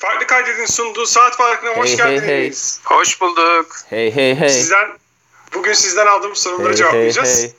[0.00, 2.80] Farklı Kaydedin sunduğu saat farkına hoş Hey, hey, geldiniz.
[2.84, 3.76] Hoş bulduk.
[3.90, 4.48] Hey hey hey.
[4.48, 4.88] Sizden
[5.54, 7.36] bugün sizden aldığımız soruları Hey, cevaplayacağız.
[7.38, 7.52] hey, hey.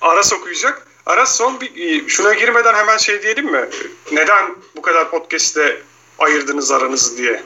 [0.00, 0.86] Aras okuyacak.
[1.06, 3.68] Aras son bir şuna girmeden hemen şey diyelim mi?
[4.12, 5.82] Neden bu kadar podcast'te
[6.18, 7.42] ayırdınız aranızı diye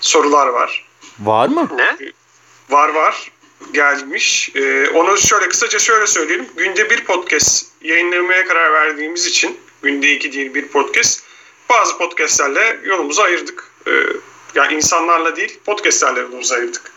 [0.00, 0.86] sorular var.
[1.20, 1.68] Var mı?
[1.76, 1.96] Ne?
[2.70, 3.32] Var var
[3.72, 4.50] gelmiş.
[4.54, 6.48] Ee, onu şöyle kısaca şöyle söyleyelim.
[6.56, 11.22] Günde bir podcast yayınlamaya karar verdiğimiz için günde iki değil bir podcast
[11.70, 13.67] bazı podcastlerle yolumuzu ayırdık.
[13.88, 13.92] Ee,
[14.54, 16.92] yani insanlarla değil podcastlerle yolumuzu ayırdık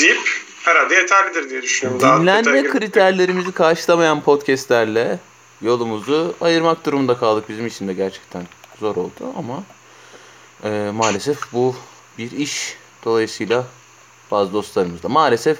[0.00, 0.18] deyip
[0.64, 2.00] herhalde yeterlidir diye düşünüyorum.
[2.02, 5.18] Daha Dinlenme girip- kriterlerimizi karşılamayan podcastlerle
[5.62, 7.48] yolumuzu ayırmak durumunda kaldık.
[7.48, 8.42] Bizim için de gerçekten
[8.80, 9.62] zor oldu ama
[10.64, 11.76] e, maalesef bu
[12.18, 12.76] bir iş.
[13.04, 13.64] Dolayısıyla
[14.30, 15.58] bazı dostlarımız da maalesef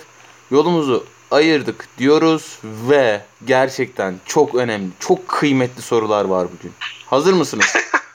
[0.51, 6.73] yolumuzu ayırdık diyoruz ve gerçekten çok önemli, çok kıymetli sorular var bugün.
[7.07, 7.66] Hazır mısınız?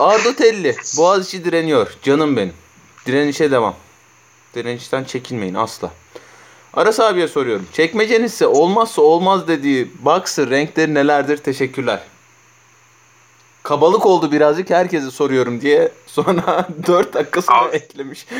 [0.00, 0.06] Go.
[0.06, 1.90] Ardo Telli, Boğaziçi direniyor.
[2.02, 2.54] Canım benim.
[3.06, 3.74] Direnişe devam.
[4.54, 5.90] Direnişten çekinmeyin asla.
[6.74, 7.66] Aras abiye soruyorum.
[7.72, 11.36] Çekmecenizse olmazsa olmaz dediği boxer renkleri nelerdir?
[11.36, 12.00] Teşekkürler.
[13.62, 17.76] Kabalık oldu birazcık herkese soruyorum diye sonra 4 dakika sonra Abi.
[17.76, 18.26] eklemiş.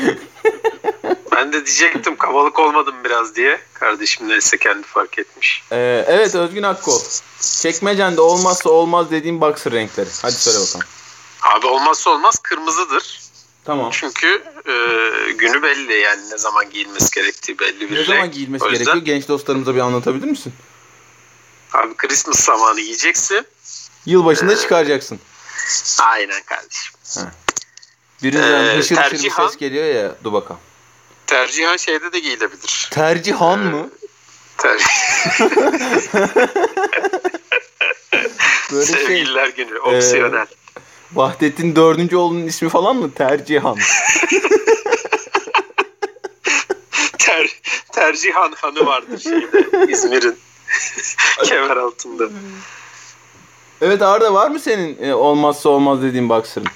[1.35, 3.59] Ben de diyecektim kabalık olmadım biraz diye.
[3.73, 5.63] Kardeşim neyse kendi fark etmiş.
[5.71, 6.99] Ee, evet Özgün Akkol.
[7.61, 10.09] Çekmecende olmazsa olmaz dediğim boxer renkleri.
[10.21, 10.85] Hadi söyle bakalım.
[11.41, 13.19] Abi olmazsa olmaz kırmızıdır.
[13.65, 13.89] Tamam.
[13.93, 14.71] Çünkü e,
[15.31, 18.33] günü belli yani ne zaman giyilmesi gerektiği belli bir Ne zaman renk.
[18.33, 19.05] giyilmesi O yüzden, gerekiyor?
[19.05, 20.53] Genç dostlarımıza bir anlatabilir misin?
[21.73, 23.45] Abi Christmas zamanı giyeceksin.
[24.05, 25.19] Yılbaşında Ee, çıkaracaksın.
[25.99, 26.93] Aynen kardeşim.
[28.23, 30.15] Birinden Ee, hışır hışır tercihan- ses geliyor ya.
[30.23, 30.61] Dur bakalım.
[31.27, 32.89] Tercihen şeyde de giyilebilir.
[32.91, 33.89] Tercihan mı?
[34.57, 34.81] Ter-
[38.71, 38.95] Böyle şey.
[39.05, 39.79] Sevgililer günü.
[39.79, 40.47] Opsiyonel.
[41.13, 43.11] Vahdettin dördüncü oğlunun ismi falan mı?
[43.11, 43.77] Tercihan.
[47.17, 47.49] Ter,
[47.91, 50.37] tercihan hanı vardır şeyde İzmir'in
[51.43, 52.23] kemer altında.
[53.81, 56.67] Evet Arda var mı senin e, olmazsa olmaz dediğin boxer'ın?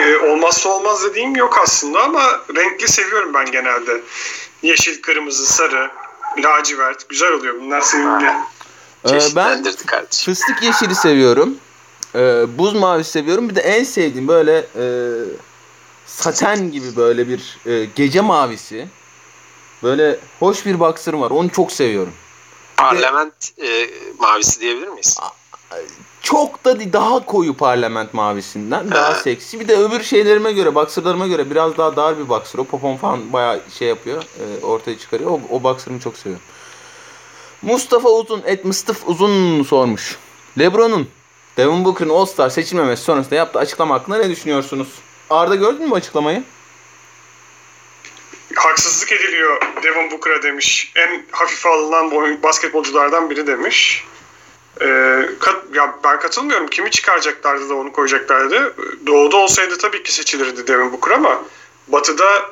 [0.00, 2.22] Ee, olmazsa olmaz dediğim yok aslında ama
[2.56, 4.02] renkli seviyorum ben genelde.
[4.62, 5.90] Yeşil, kırmızı, sarı,
[6.38, 7.60] lacivert güzel oluyor.
[7.60, 8.26] Bunlar sevimli.
[9.08, 10.34] Ee, ben kardeşim.
[10.34, 11.56] fıstık yeşili seviyorum.
[12.14, 13.48] Ee, buz mavisi seviyorum.
[13.48, 14.84] Bir de en sevdiğim böyle e,
[16.06, 18.88] saten gibi böyle bir e, gece mavisi.
[19.82, 21.30] Böyle hoş bir boxer'ım var.
[21.30, 22.12] Onu çok seviyorum.
[22.76, 25.18] Parlament e, mavisi diyebilir miyiz?
[26.20, 29.14] çok da değil, daha koyu parlament mavisinden daha Ha.
[29.14, 29.60] seksi.
[29.60, 32.58] Bir de öbür şeylerime göre, boxerlarıma göre biraz daha dar bir boxer.
[32.58, 35.30] O popon falan bayağı şey yapıyor, e, ortaya çıkarıyor.
[35.30, 36.46] O, o boxer'ımı çok seviyorum.
[37.62, 40.18] Mustafa Uzun, et Mıstıf Uzun sormuş.
[40.58, 41.08] Lebron'un
[41.56, 44.88] Devin Booker'ın All-Star seçilmemesi sonrasında yaptığı açıklama hakkında ne düşünüyorsunuz?
[45.30, 46.42] Arda gördün mü açıklamayı?
[48.54, 50.92] Haksızlık ediliyor Devin Booker'a demiş.
[50.96, 54.04] En hafife alınan basketbolculardan biri demiş.
[54.80, 56.66] Ee, kat- ya ben katılmıyorum.
[56.68, 58.74] Kimi çıkaracaklardı da onu koyacaklardı.
[59.06, 61.42] Doğu'da olsaydı tabii ki seçilirdi Devin Booker ama
[61.88, 62.50] Batı'da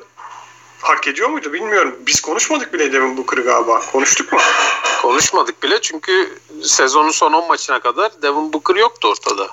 [0.82, 1.94] hak ediyor muydu bilmiyorum.
[2.06, 3.80] Biz konuşmadık bile Devin Booker'ı galiba.
[3.92, 4.38] Konuştuk mu?
[5.02, 9.48] Konuşmadık bile çünkü sezonun son 10 maçına kadar Devin Booker yoktu ortada.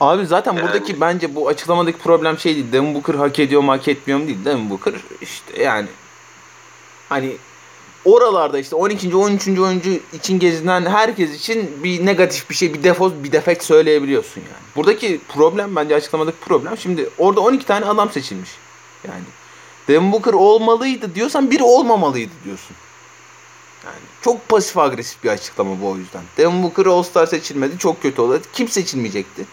[0.00, 2.72] Abi zaten Yani- buradaki bence bu açıklamadaki problem şey değil.
[2.72, 4.44] Devin Booker hak ediyor mu hak etmiyor mu değil.
[4.44, 5.88] Devin Booker işte yani
[7.08, 7.36] hani
[8.04, 9.16] oralarda işte 12.
[9.16, 9.58] 13.
[9.60, 14.62] oyuncu için gezinen herkes için bir negatif bir şey, bir defo, bir defekt söyleyebiliyorsun yani.
[14.76, 16.78] Buradaki problem bence açıklamadaki problem.
[16.78, 18.50] Şimdi orada 12 tane adam seçilmiş.
[19.08, 19.22] Yani
[19.88, 22.76] Devin Booker olmalıydı diyorsan biri olmamalıydı diyorsun.
[23.84, 26.22] Yani çok pasif agresif bir açıklama bu o yüzden.
[26.36, 27.78] Devin Booker All-Star seçilmedi.
[27.78, 28.40] Çok kötü oldu.
[28.52, 29.46] Kim seçilmeyecekti?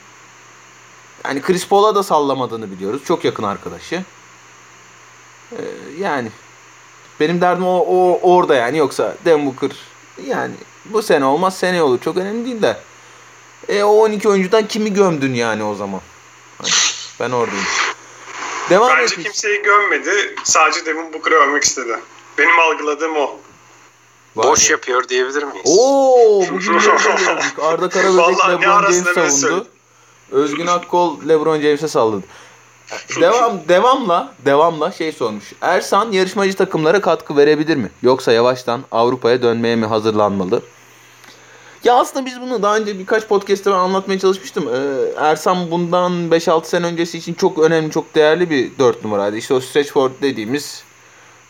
[1.25, 3.01] Yani Chris Paul'a da sallamadığını biliyoruz.
[3.05, 4.03] Çok yakın arkadaşı.
[5.51, 5.57] Ee,
[5.99, 6.31] yani
[7.19, 9.71] benim derdim o, o orada yani yoksa Devin Booker
[10.25, 10.53] yani
[10.85, 11.99] bu sene olmaz seneye olur.
[11.99, 12.77] Çok önemli değil de.
[13.69, 16.01] E o 12 oyuncudan kimi gömdün yani o zaman?
[16.57, 16.69] Hani
[17.19, 17.65] ben oradayım.
[18.69, 19.23] Devam Bence etmiş.
[19.25, 20.35] kimseyi gömmedi.
[20.43, 21.99] Sadece Devin Booker'ı övmek istedi.
[22.37, 23.35] Benim algıladığım o.
[24.35, 24.71] Vay Boş be.
[24.71, 25.77] yapıyor diyebilir miyiz?
[25.79, 26.73] Oo bugün?
[27.61, 29.67] Arda Karaböcek LeBron James savundu.
[30.31, 32.23] Özgün Akkol LeBron James'e salladı.
[33.21, 35.43] Devam devamla devamla şey sormuş.
[35.61, 37.91] Ersan yarışmacı takımlara katkı verebilir mi?
[38.01, 40.61] Yoksa yavaştan Avrupa'ya dönmeye mi hazırlanmalı?
[41.83, 44.69] Ya aslında biz bunu daha önce birkaç podcast'te ben anlatmaya çalışmıştım.
[44.75, 49.37] Ee, Ersan bundan 5-6 sene öncesi için çok önemli, çok değerli bir 4 numaraydı.
[49.37, 50.83] İşte o stretch forward dediğimiz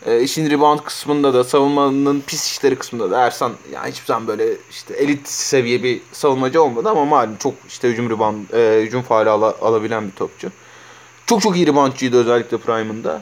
[0.06, 4.46] E, işin rebound kısmında da savunmanın pis işleri kısmında da Ersan yani hiçbir zaman böyle
[4.72, 9.30] işte elit seviye bir savunmacı olmadı ama malum çok işte hücum rebound, e, hücum faali
[9.30, 10.52] ala- alabilen bir topçu.
[11.26, 13.22] Çok çok iyi reboundçıydı özellikle prime'ında.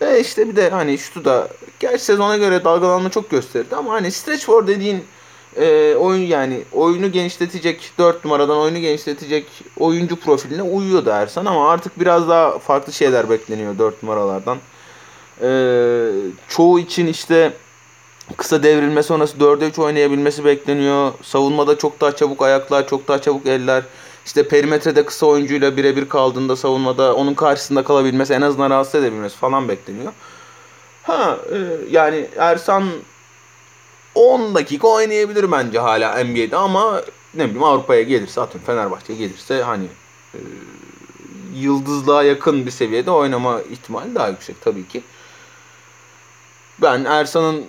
[0.00, 1.48] Ve işte bir de hani şutu da
[1.80, 5.04] gerçi sezona göre dalgalanma çok gösterdi ama hani stretch for dediğin
[5.56, 9.46] e, oyun yani oyunu genişletecek 4 numaradan oyunu genişletecek
[9.78, 14.58] oyuncu profiline uyuyordu Ersan ama artık biraz daha farklı şeyler bekleniyor 4 numaralardan.
[15.42, 15.48] E,
[16.48, 17.52] çoğu için işte
[18.36, 21.12] kısa devrilme sonrası 4'e 3 oynayabilmesi bekleniyor.
[21.22, 23.82] Savunmada çok daha çabuk ayaklar, çok daha çabuk eller.
[24.26, 29.68] İşte perimetrede kısa oyuncuyla birebir kaldığında savunmada onun karşısında kalabilmesi, en azından rahatsız edebilmesi falan
[29.68, 30.12] bekleniyor.
[31.02, 31.58] Ha e,
[31.90, 32.84] yani Ersan
[34.14, 37.02] 10 dakika oynayabilir bence hala NBA'de ama
[37.34, 39.86] ne bileyim Avrupa'ya gelirse atıyorum Fenerbahçe'ye gelirse hani
[40.34, 40.38] e,
[41.54, 45.02] yıldızlığa yakın bir seviyede oynama ihtimali daha yüksek tabii ki.
[46.82, 47.64] Ben Ersan'ın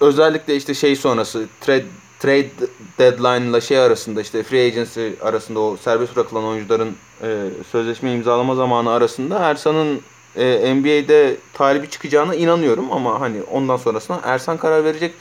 [0.00, 1.86] özellikle işte şey sonrası trade,
[2.20, 2.50] trade
[2.98, 8.54] deadline ile şey arasında işte free agency arasında o serbest bırakılan oyuncuların e, sözleşme imzalama
[8.54, 10.00] zamanı arasında Ersan'ın
[10.36, 15.14] e, NBA'de talibi çıkacağına inanıyorum ama hani ondan sonrasına Ersan karar verecek.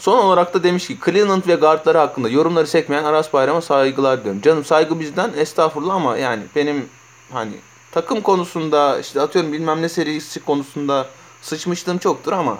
[0.00, 4.40] Son olarak da demiş ki Cleveland ve guardları hakkında yorumları sekmeyen Aras Bayram'a saygılar diyorum.
[4.40, 6.88] Canım saygı bizden estağfurullah ama yani benim
[7.32, 7.52] hani
[7.92, 11.06] takım konusunda işte atıyorum bilmem ne serisi konusunda
[11.42, 12.58] sıçmışlığım çoktur ama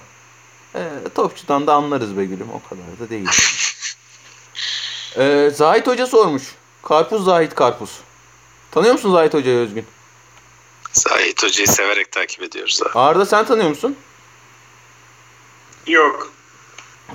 [0.74, 0.80] e,
[1.14, 3.28] topçudan da anlarız be gülüm o kadar da değil.
[5.16, 6.42] E, Zahit Hoca sormuş.
[6.82, 8.00] Karpuz Zahit Karpuz.
[8.70, 9.86] Tanıyor musun Zahit Hoca'yı Özgün?
[10.92, 12.98] Zahit Hoca'yı severek takip ediyoruz abi.
[12.98, 13.96] Arda sen tanıyor musun?
[15.86, 16.32] Yok.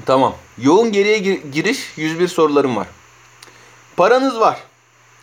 [0.05, 0.35] Tamam.
[0.57, 2.87] Yoğun geriye gir- giriş 101 sorularım var.
[3.97, 4.59] Paranız var.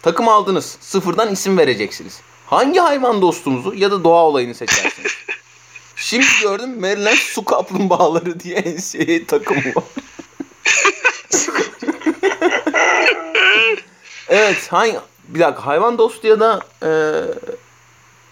[0.03, 0.77] Takım aldınız.
[0.81, 2.21] Sıfırdan isim vereceksiniz.
[2.47, 5.13] Hangi hayvan dostumuzu ya da doğa olayını seçersiniz?
[5.97, 9.85] Şimdi gördüm Maryland su kaplumbağaları diye şey takımı var.
[14.29, 14.99] evet, hangi
[15.29, 16.91] bir dakika hayvan dostu ya da e,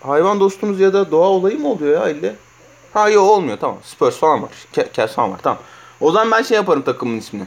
[0.07, 2.37] hayvan dostumuz ya da doğa olayı mı oluyor ya ille?
[2.95, 3.79] Ha yok olmuyor tamam.
[3.85, 4.51] Spurs falan var.
[4.77, 5.59] Ke- falan var tamam.
[6.01, 7.45] O zaman ben şey yaparım takımın ismini.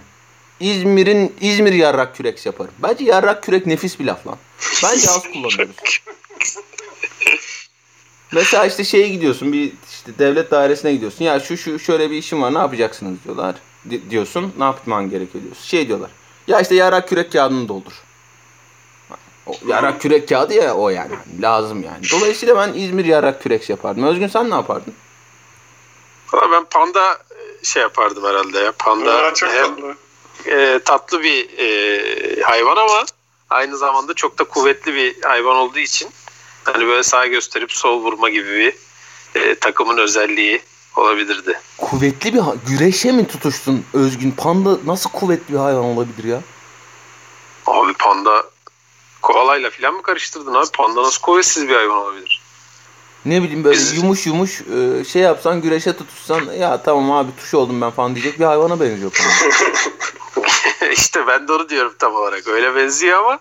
[0.59, 2.73] İzmir'in İzmir yarrak kürek yaparım.
[2.79, 4.37] Bence yarrak kürek nefis bir laf lan.
[4.83, 5.75] Bence az kullanıyoruz.
[8.31, 11.25] Mesela işte şeye gidiyorsun bir işte devlet dairesine gidiyorsun.
[11.25, 13.55] Ya şu şu şöyle bir işim var ne yapacaksınız diyorlar.
[13.89, 15.63] Di- diyorsun ne yapman gerekiyor diyorsun.
[15.63, 16.11] Şey diyorlar.
[16.47, 17.93] Ya işte yarrak kürek kağıdını doldur.
[19.45, 21.11] O yarrak kürek kağıdı ya o yani.
[21.41, 22.05] Lazım yani.
[22.11, 24.03] Dolayısıyla ben İzmir yarrak kürek yapardım.
[24.03, 24.93] Özgün sen ne yapardın?
[26.51, 27.17] Ben panda
[27.63, 28.71] şey yapardım herhalde ya.
[28.71, 29.95] Panda Aa, çok hem tatlı.
[30.45, 33.05] e, tatlı bir e, hayvan ama
[33.49, 36.09] aynı zamanda çok da kuvvetli bir hayvan olduğu için
[36.63, 38.73] hani böyle sağ gösterip sol vurma gibi bir
[39.41, 40.61] e, takımın özelliği
[40.95, 41.59] olabilirdi.
[41.77, 44.31] Kuvvetli bir güreşe mi tutuştun Özgün?
[44.31, 46.41] Panda nasıl kuvvetli bir hayvan olabilir ya?
[47.65, 48.43] Abi panda
[49.21, 50.67] koalayla falan mı karıştırdın abi?
[50.73, 52.41] Panda nasıl kuvvetsiz bir hayvan olabilir?
[53.25, 57.53] Ne bileyim böyle Biz- yumuş yumuş e, şey yapsan güreşe tutuşsan ya tamam abi tuş
[57.53, 59.11] oldum ben falan diyecek bir hayvana benziyor
[60.91, 62.47] işte ben de onu diyorum tam olarak.
[62.47, 63.39] Öyle benziyor ama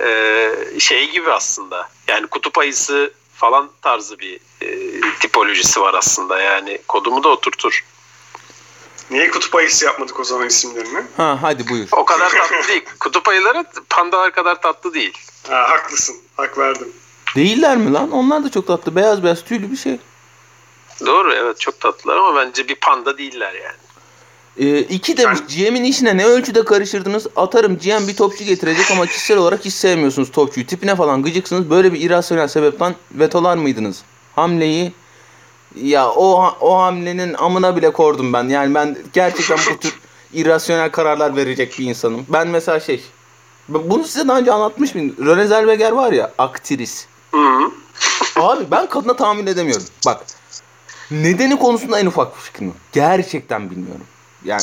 [0.00, 1.88] e, şey gibi aslında.
[2.08, 6.40] Yani kutup ayısı falan tarzı bir e, tipolojisi var aslında.
[6.40, 7.84] Yani kodumu da oturtur.
[9.10, 11.02] Niye kutup ayısı yapmadık o zaman isimlerini?
[11.16, 11.88] ha hadi buyur.
[11.92, 12.84] O kadar tatlı değil.
[13.00, 15.18] Kutup ayıları pandalar kadar tatlı değil.
[15.48, 16.16] Ha, haklısın.
[16.36, 16.92] Hak verdim.
[17.36, 18.10] Değiller mi lan?
[18.10, 18.96] Onlar da çok tatlı.
[18.96, 19.98] Beyaz beyaz tüylü bir şey.
[21.06, 23.84] Doğru evet çok tatlılar ama bence bir panda değiller yani.
[24.58, 27.26] E, iki demiş GM'in işine ne ölçüde karışırdınız?
[27.36, 30.66] Atarım GM bir topçu getirecek ama kişisel olarak hiç sevmiyorsunuz topçuyu.
[30.66, 31.70] Tipine falan gıcıksınız.
[31.70, 34.02] Böyle bir irrasyonel sebepten vetolar mıydınız?
[34.36, 34.92] Hamleyi
[35.82, 38.48] ya o o hamlenin amına bile kordum ben.
[38.48, 40.00] Yani ben gerçekten bu tür
[40.32, 42.26] irrasyonel kararlar verecek bir insanım.
[42.28, 43.04] Ben mesela şey
[43.68, 45.16] bunu size daha önce anlatmış mıyım?
[45.26, 47.06] Rene Zellweger var ya aktris.
[47.34, 47.70] Hı.
[48.36, 49.86] Abi ben kadına tahammül edemiyorum.
[50.06, 50.24] Bak.
[51.10, 52.76] Nedeni konusunda en ufak bir fikrim yok.
[52.92, 54.06] Gerçekten bilmiyorum.
[54.44, 54.62] Yani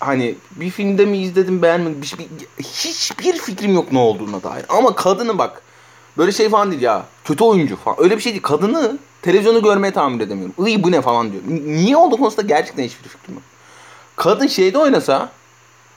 [0.00, 2.02] hani bir filmde mi izledim beğenmedim.
[2.02, 4.64] Bir, bir, hiçbir fikrim yok ne olduğuna dair.
[4.68, 5.62] Ama kadını bak.
[6.18, 7.06] Böyle şey falan değil ya.
[7.24, 8.02] Kötü oyuncu falan.
[8.02, 8.42] Öyle bir şey değil.
[8.42, 10.66] Kadını televizyonu görmeye tahammül edemiyorum.
[10.66, 11.42] Iy bu ne falan diyor.
[11.66, 13.42] Niye olduğu konusunda gerçekten hiçbir fikrim yok.
[14.16, 15.30] Kadın şeyde oynasa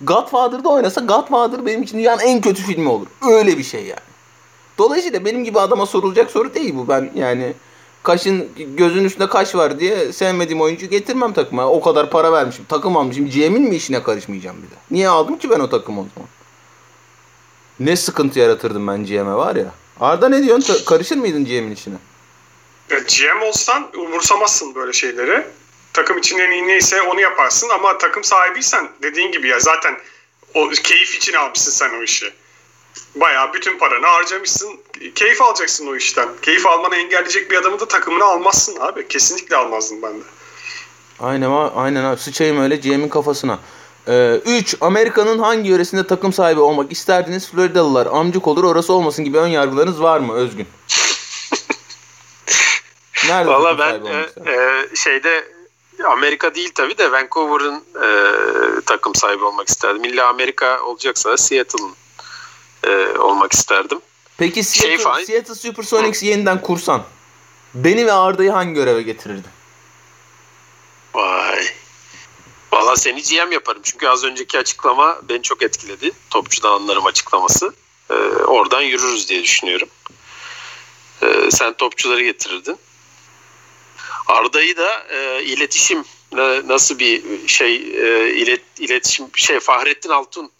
[0.02, 3.08] Godfather'da oynasa Godfather benim için dünyanın en kötü filmi olur.
[3.30, 4.07] Öyle bir şey yani.
[4.78, 6.88] Dolayısıyla benim gibi adama sorulacak soru değil bu.
[6.88, 7.54] Ben yani
[8.04, 11.70] kaşın gözün üstünde kaş var diye sevmediğim oyuncu getirmem takıma.
[11.70, 12.66] O kadar para vermişim.
[12.70, 13.30] Takım almışım.
[13.30, 14.76] GM'in mi işine karışmayacağım bir de?
[14.92, 16.30] Niye aldım ki ben o takımı o zaman?
[17.80, 19.72] Ne sıkıntı yaratırdım ben GM'e var ya.
[20.00, 20.86] Arda ne diyorsun?
[20.86, 21.96] Karışır mıydın GM'in işine?
[22.90, 25.48] Ya, GM olsan umursamazsın böyle şeyleri.
[25.94, 29.98] takım için en iyi neyse onu yaparsın ama takım sahibiysen dediğin gibi ya zaten
[30.54, 32.34] o keyif için almışsın sen o işi.
[33.16, 34.80] Bayağı bütün paranı harcamışsın.
[35.16, 36.30] Keyif alacaksın o işten.
[36.42, 39.08] Keyif almanı engelleyecek bir adamı da takımına almazsın abi.
[39.08, 40.24] Kesinlikle almazdım ben de.
[41.20, 42.20] Aynen aynen abi.
[42.20, 43.60] Sıçayım öyle GM'in kafasına.
[44.08, 44.76] 3.
[44.82, 47.52] Amerika'nın hangi yöresinde takım sahibi olmak isterdiniz?
[47.52, 50.68] Floridalılar amcık olur orası olmasın gibi ön yargılarınız var mı Özgün?
[53.28, 55.44] Nerede Valla ben e, e, şeyde
[56.06, 58.08] Amerika değil tabi de Vancouver'ın e,
[58.86, 60.04] takım sahibi olmak isterdim.
[60.04, 61.92] İlla Amerika olacaksa Seattle'ın
[62.84, 64.00] e, olmak isterdim.
[64.38, 67.04] Peki Seattle, şey Seattle Supersonics'i yeniden kursan
[67.74, 69.52] beni ve Arda'yı hangi göreve getirirdin?
[71.14, 71.66] Vay.
[72.72, 73.82] Valla seni GM yaparım.
[73.84, 76.12] Çünkü az önceki açıklama beni çok etkiledi.
[76.30, 77.74] Topçudan anlarım açıklaması.
[78.10, 78.14] Ee,
[78.48, 79.90] oradan yürürüz diye düşünüyorum.
[81.24, 82.78] Ee, sen topçuları getirirdin.
[84.28, 86.04] Arda'yı da e, iletişim
[86.68, 90.52] nasıl bir şey e, ilet, iletişim şey Fahrettin Altun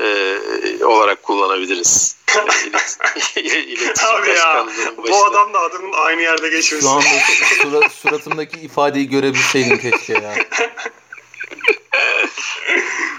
[0.00, 2.16] e, olarak kullanabiliriz.
[3.36, 6.84] İlet, Abi ya bu adam da adının aynı yerde geçmesi.
[6.84, 7.04] Şu anda
[7.62, 10.34] surat, suratımdaki ifadeyi görebilseydim keşke ya.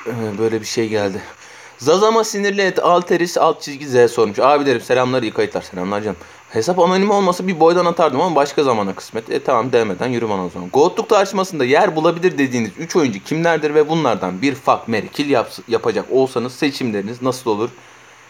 [0.07, 1.21] Ee, böyle bir şey geldi.
[1.77, 4.39] Zazama sinirli et Alteris alt çizgi Z sormuş.
[4.39, 6.17] Abi derim selamlar iyi kayıtlar selamlar canım.
[6.49, 9.29] Hesap anonim olmasa bir boydan atardım ama başka zamana kısmet.
[9.29, 10.69] E tamam demeden yürü bana o zaman.
[10.69, 15.51] Goatluk tartışmasında yer bulabilir dediğiniz 3 oyuncu kimlerdir ve bunlardan bir fuck Mary kill yap
[15.67, 17.69] yapacak olsanız seçimleriniz nasıl olur?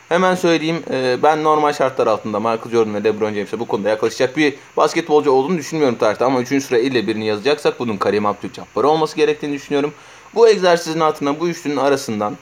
[0.09, 4.37] Hemen söyleyeyim e, ben normal şartlar altında Michael Jordan ve LeBron James'e bu konuda yaklaşacak
[4.37, 6.63] bir basketbolcu olduğunu düşünmüyorum tarihte ama 3.
[6.63, 9.93] sıra ile birini yazacaksak bunun Karim Abdul-Jabbar olması gerektiğini düşünüyorum.
[10.35, 12.37] Bu egzersizin altına bu üçlünün arasından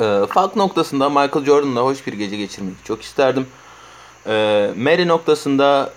[0.00, 3.46] e, fark noktasında Michael Jordan'la hoş bir gece geçirmeyi çok isterdim.
[4.26, 4.32] E,
[4.76, 5.92] Mary noktasında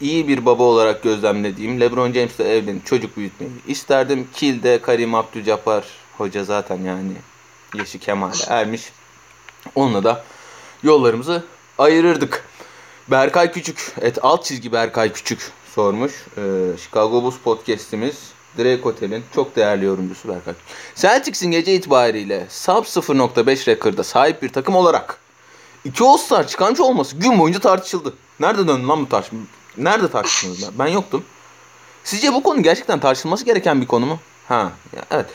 [0.00, 4.28] iyi bir baba olarak gözlemlediğim LeBron James'le evlenip çocuk büyütmeyi isterdim.
[4.34, 5.82] Kill'de Karim Abdul-Jabbar
[6.18, 7.12] hoca zaten yani
[7.74, 8.92] yaşı kemale ermiş.
[9.74, 10.24] Onunla da
[10.82, 11.44] yollarımızı
[11.78, 12.44] ayırırdık.
[13.08, 16.12] Berkay Küçük, et alt çizgi Berkay Küçük sormuş.
[16.36, 16.40] Ee,
[16.78, 20.54] Chicago Bulls podcast'imiz Drake Hotel'in çok değerli yorumcusu Berkay.
[20.94, 25.18] Celtics'in gece itibariyle sub 0.5 rekordda sahip bir takım olarak
[25.84, 28.14] iki All-Star çıkarmış olması gün boyunca tartışıldı.
[28.40, 29.38] Nerede döndü lan bu tartışma?
[29.76, 30.78] Nerede tartıştınız ben?
[30.78, 31.24] Ben yoktum.
[32.04, 34.18] Sizce bu konu gerçekten tartışılması gereken bir konu mu?
[34.48, 34.72] Ha,
[35.10, 35.26] evet.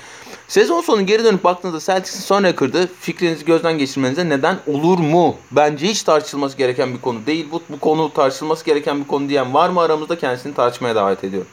[0.48, 5.36] Sezon sonu geri dönüp baktığınızda Celtics'in son rekordu fikrinizi gözden geçirmenize neden olur mu?
[5.52, 7.48] Bence hiç tartışılması gereken bir konu değil.
[7.52, 11.48] Bu, bu konu tartışılması gereken bir konu diyen var mı aramızda kendisini tartışmaya davet ediyorum.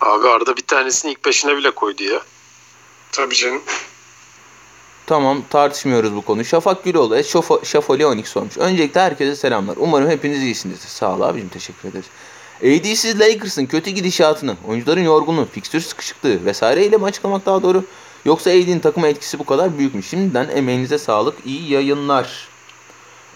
[0.00, 2.20] Abi Arda bir tanesini ilk beşine bile koydu ya.
[3.12, 3.62] Tabii canım.
[5.06, 6.44] Tamam tartışmıyoruz bu konuyu.
[6.44, 8.58] Şafak Güloğlu, Şafo, Şafoli 12 sormuş.
[8.58, 9.76] Öncelikle herkese selamlar.
[9.80, 10.88] Umarım hepiniz iyisinizdir.
[10.88, 12.06] Sağ ol abicim teşekkür ederiz.
[12.62, 17.84] AD'siz Lakers'ın kötü gidişatını, oyuncuların yorgunluğu, fikstür sıkışıklığı vesaireyle mi açıklamak daha doğru?
[18.24, 20.02] Yoksa AD'nin takıma etkisi bu kadar büyük mü?
[20.02, 22.48] Şimdiden emeğinize sağlık, iyi yayınlar.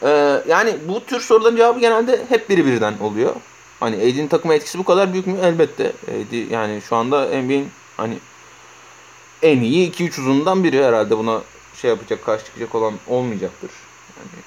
[0.02, 3.34] Ee, yani bu tür soruların cevabı genelde hep biri birden oluyor.
[3.80, 5.38] Hani AD'nin takıma etkisi bu kadar büyük mü?
[5.42, 5.92] Elbette.
[6.08, 8.18] AD yani şu anda NBA'in hani
[9.42, 11.42] en iyi 2-3 uzundan biri herhalde buna
[11.74, 13.70] şey yapacak, karşı çıkacak olan olmayacaktır.
[14.16, 14.44] Yani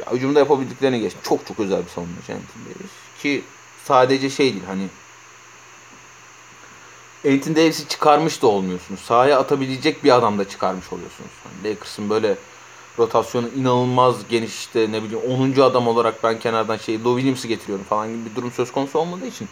[0.00, 1.12] ya, hücumda yapabildiklerini geç.
[1.22, 2.88] Çok çok özel bir savunmacı Anthony.
[3.18, 3.44] Ki
[3.84, 4.88] sadece şey değil hani
[7.26, 9.00] Anthony Davis'i çıkarmış da olmuyorsunuz.
[9.00, 11.30] Sahaya atabilecek bir adam da çıkarmış oluyorsunuz.
[11.44, 12.36] Yani Lakers'ın böyle
[12.98, 15.60] rotasyonu inanılmaz geniş işte ne bileyim 10.
[15.60, 19.26] adam olarak ben kenardan şey Lou Williams'ı getiriyorum falan gibi bir durum söz konusu olmadığı
[19.26, 19.48] için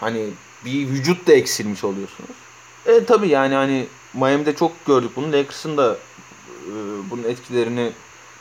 [0.00, 0.30] hani
[0.64, 2.30] bir vücut da eksilmiş oluyorsunuz.
[2.86, 5.32] E tabi yani hani Miami'de çok gördük bunu.
[5.32, 5.96] Lakers'ın da
[6.66, 6.72] e,
[7.10, 7.92] bunun etkilerini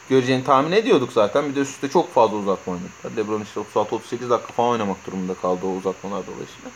[0.09, 1.49] göreceğini tahmin ediyorduk zaten.
[1.49, 3.17] Bir de üstte çok fazla uzatma oynadılar.
[3.17, 6.71] LeBron işte 36-38 dakika falan oynamak durumunda kaldı o uzatmalar dolayısıyla.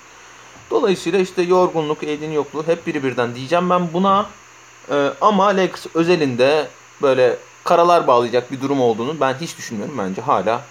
[0.72, 4.30] Dolayısıyla işte yorgunluk, Edin yokluğu hep biri birden diyeceğim ben buna.
[4.92, 6.68] Ee, ama Lakers özelinde
[7.02, 9.98] böyle karalar bağlayacak bir durum olduğunu ben hiç düşünmüyorum.
[9.98, 10.62] Bence hala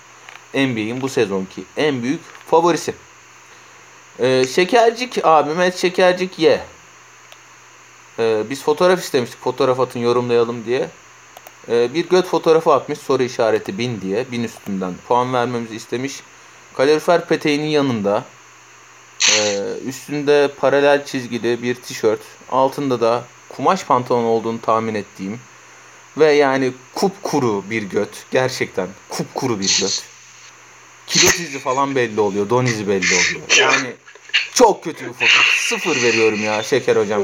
[0.54, 2.94] NBA'in bu sezonki en büyük favorisi.
[4.18, 6.60] Ee, Şekercik abim et Şekercik ye.
[8.18, 9.40] Ee, biz fotoğraf istemiştik.
[9.40, 10.88] Fotoğraf atın yorumlayalım diye.
[11.68, 14.30] Ee, bir göt fotoğrafı atmış soru işareti bin diye.
[14.32, 16.20] Bin üstünden puan vermemizi istemiş.
[16.76, 18.24] Kalorifer peteğinin yanında
[19.38, 22.20] e, üstünde paralel çizgili bir tişört.
[22.50, 25.40] Altında da kumaş pantolon olduğunu tahmin ettiğim
[26.18, 28.24] ve yani kupkuru bir göt.
[28.30, 30.04] Gerçekten kupkuru bir göt.
[31.06, 32.50] Kilo izi falan belli oluyor.
[32.50, 33.40] Don izi belli oluyor.
[33.58, 33.94] Yani
[34.54, 35.46] çok kötü bir fotoğraf.
[35.56, 37.22] Sıfır veriyorum ya Şeker hocam.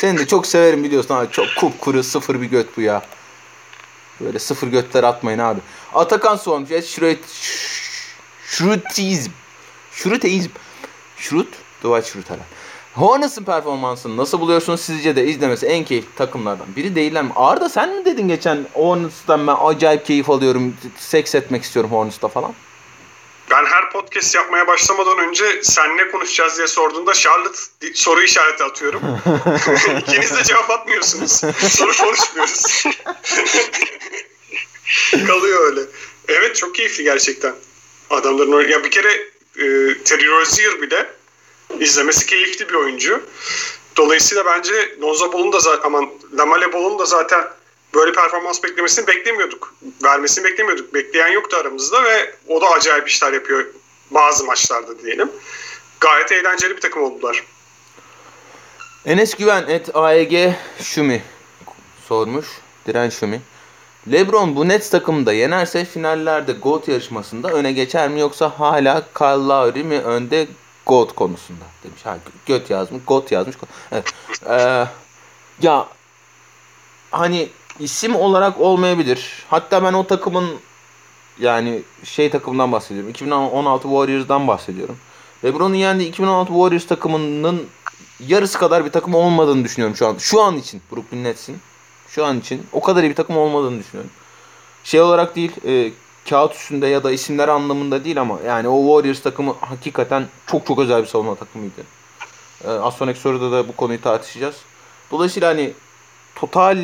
[0.00, 1.32] Seni de çok severim biliyorsun abi.
[1.32, 3.06] Çok kupkuru sıfır bir göt bu ya.
[4.20, 5.60] Böyle sıfır götler atmayın abi.
[5.94, 6.70] Atakan sormuş.
[6.70, 7.18] Evet, şurut,
[8.46, 9.30] şrutizm.
[9.92, 10.50] Şruteizm.
[11.16, 11.48] Şrut?
[11.82, 12.57] Duvar şrut herhalde.
[12.98, 17.30] Hornets'ın performansını nasıl buluyorsunuz sizce de izlemesi en keyifli takımlardan biri değiller mi?
[17.36, 22.54] Arda sen mi dedin geçen Hornets'tan ben acayip keyif alıyorum, seks etmek istiyorum Hornets'ta falan?
[23.50, 27.58] Ben her podcast yapmaya başlamadan önce sen ne konuşacağız diye sorduğunda Charlotte
[27.94, 29.00] soru işareti atıyorum.
[30.00, 31.32] İkiniz de cevap atmıyorsunuz.
[31.70, 32.84] Soru konuşmuyoruz.
[35.26, 35.80] Kalıyor öyle.
[36.28, 37.54] Evet çok keyifli gerçekten.
[38.10, 39.12] Adamların ya bir kere
[39.56, 39.64] e,
[40.04, 41.17] Terry Rozier bile
[41.80, 43.22] izlemesi keyifli bir oyuncu.
[43.96, 47.44] Dolayısıyla bence Lonzo Ball'un da zaten aman Lamele Ball'un da zaten
[47.94, 49.74] böyle performans beklemesini beklemiyorduk.
[50.04, 50.94] Vermesini beklemiyorduk.
[50.94, 53.66] Bekleyen yoktu aramızda ve o da acayip işler yapıyor
[54.10, 55.30] bazı maçlarda diyelim.
[56.00, 57.44] Gayet eğlenceli bir takım oldular.
[59.06, 61.22] Enes Güven et AEG Şumi
[62.08, 62.46] sormuş.
[62.86, 63.40] Diren Şumi.
[64.12, 69.84] Lebron bu Nets takımında yenerse finallerde GOAT yarışmasında öne geçer mi yoksa hala Kyle Lowry
[69.84, 70.46] mi önde
[70.88, 72.06] GOAT konusunda demiş.
[72.06, 73.56] Ha, göt yazmış, GOAT yazmış.
[73.92, 74.14] Evet.
[74.48, 74.86] Ee,
[75.62, 75.86] ya
[77.10, 77.48] hani
[77.80, 79.44] isim olarak olmayabilir.
[79.50, 80.60] Hatta ben o takımın
[81.38, 83.10] yani şey takımından bahsediyorum.
[83.10, 84.96] 2016 Warriors'dan bahsediyorum.
[85.44, 87.66] LeBron'un yendiği 2016 Warriors takımının
[88.26, 90.16] yarısı kadar bir takım olmadığını düşünüyorum şu an.
[90.18, 91.58] Şu an için Brooklyn Nets'in
[92.08, 94.10] şu an için o kadar iyi bir takım olmadığını düşünüyorum.
[94.84, 95.92] Şey olarak değil, e,
[96.28, 100.78] kağıt üstünde ya da isimler anlamında değil ama yani o Warriors takımı hakikaten çok çok
[100.78, 101.80] özel bir savunma takımıydı.
[102.64, 104.56] E, az sonraki soruda da bu konuyu tartışacağız.
[105.10, 105.72] Dolayısıyla hani
[106.34, 106.78] total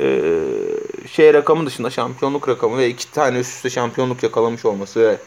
[0.00, 0.30] e,
[1.12, 5.18] şey rakamı dışında şampiyonluk rakamı ve iki tane üst üste şampiyonluk yakalamış olması ve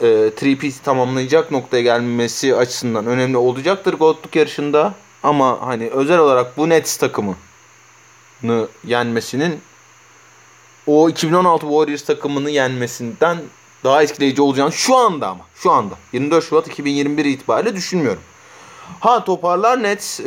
[0.00, 4.94] e, three-peat tamamlayacak noktaya gelmesi açısından önemli olacaktır Gold'luk yarışında.
[5.22, 7.36] Ama hani özel olarak bu Nets takımını
[8.84, 9.60] yenmesinin
[10.86, 13.38] o 2016 Warriors takımını yenmesinden
[13.84, 18.22] daha etkileyici olacağını şu anda ama şu anda 24 Şubat 2021 itibariyle düşünmüyorum.
[19.00, 20.24] Ha toparlar Nets e,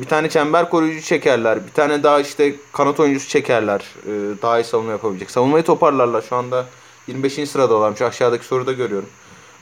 [0.00, 1.66] bir tane çember koruyucu çekerler.
[1.66, 3.80] Bir tane daha işte kanat oyuncusu çekerler.
[4.06, 4.10] E,
[4.42, 5.30] daha iyi savunma yapabilecek.
[5.30, 6.22] Savunmayı toparlarlar.
[6.22, 6.66] Şu anda
[7.06, 7.48] 25.
[7.50, 9.08] sırada olan şu aşağıdaki soruda görüyorum.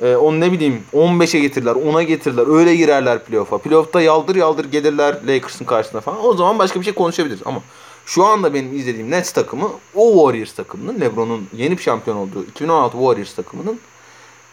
[0.03, 2.59] E, onu ne bileyim 15'e getirirler, 10'a getirirler.
[2.59, 3.59] Öyle girerler playoff'a.
[3.59, 6.27] Playoff'ta yaldır yaldır gelirler Lakers'ın karşısına falan.
[6.27, 7.63] O zaman başka bir şey konuşabiliriz ama
[8.07, 12.93] şu anda benim izlediğim Nets takımı o Warriors takımının LeBron'un yeni bir şampiyon olduğu 2016
[12.93, 13.81] Warriors takımının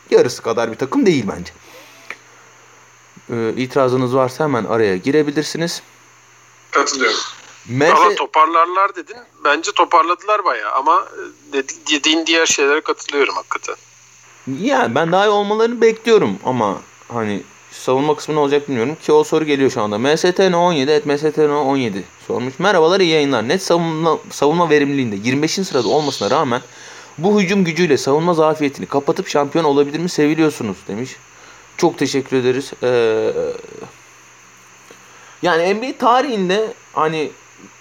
[0.10, 1.54] yarısı kadar bir takım değil bence.
[3.30, 5.82] Ee, itirazınız varsa hemen araya girebilirsiniz.
[6.72, 7.20] Katılıyorum.
[7.70, 8.16] Ama Merse...
[8.16, 9.18] toparlarlar dedin.
[9.44, 13.76] Bence toparladılar bayağı ama e, dedi- dediğin diğer şeylere katılıyorum hakikaten.
[14.62, 17.44] Yani ben daha iyi olmalarını bekliyorum ama hani
[17.80, 19.98] savunma kısmı ne olacak bilmiyorum ki o soru geliyor şu anda.
[19.98, 22.60] MSTN 17 evet MSTN 17 sormuş.
[22.60, 23.48] Merhabalar iyi yayınlar.
[23.48, 25.52] Net savunma, savunma verimliliğinde 25.
[25.52, 26.62] sırada olmasına rağmen
[27.18, 31.15] bu hücum gücüyle savunma zafiyetini kapatıp şampiyon olabilir mi seviliyorsunuz demiş.
[31.78, 32.72] Çok teşekkür ederiz.
[32.84, 33.32] Ee,
[35.42, 37.32] yani NBA tarihinde hani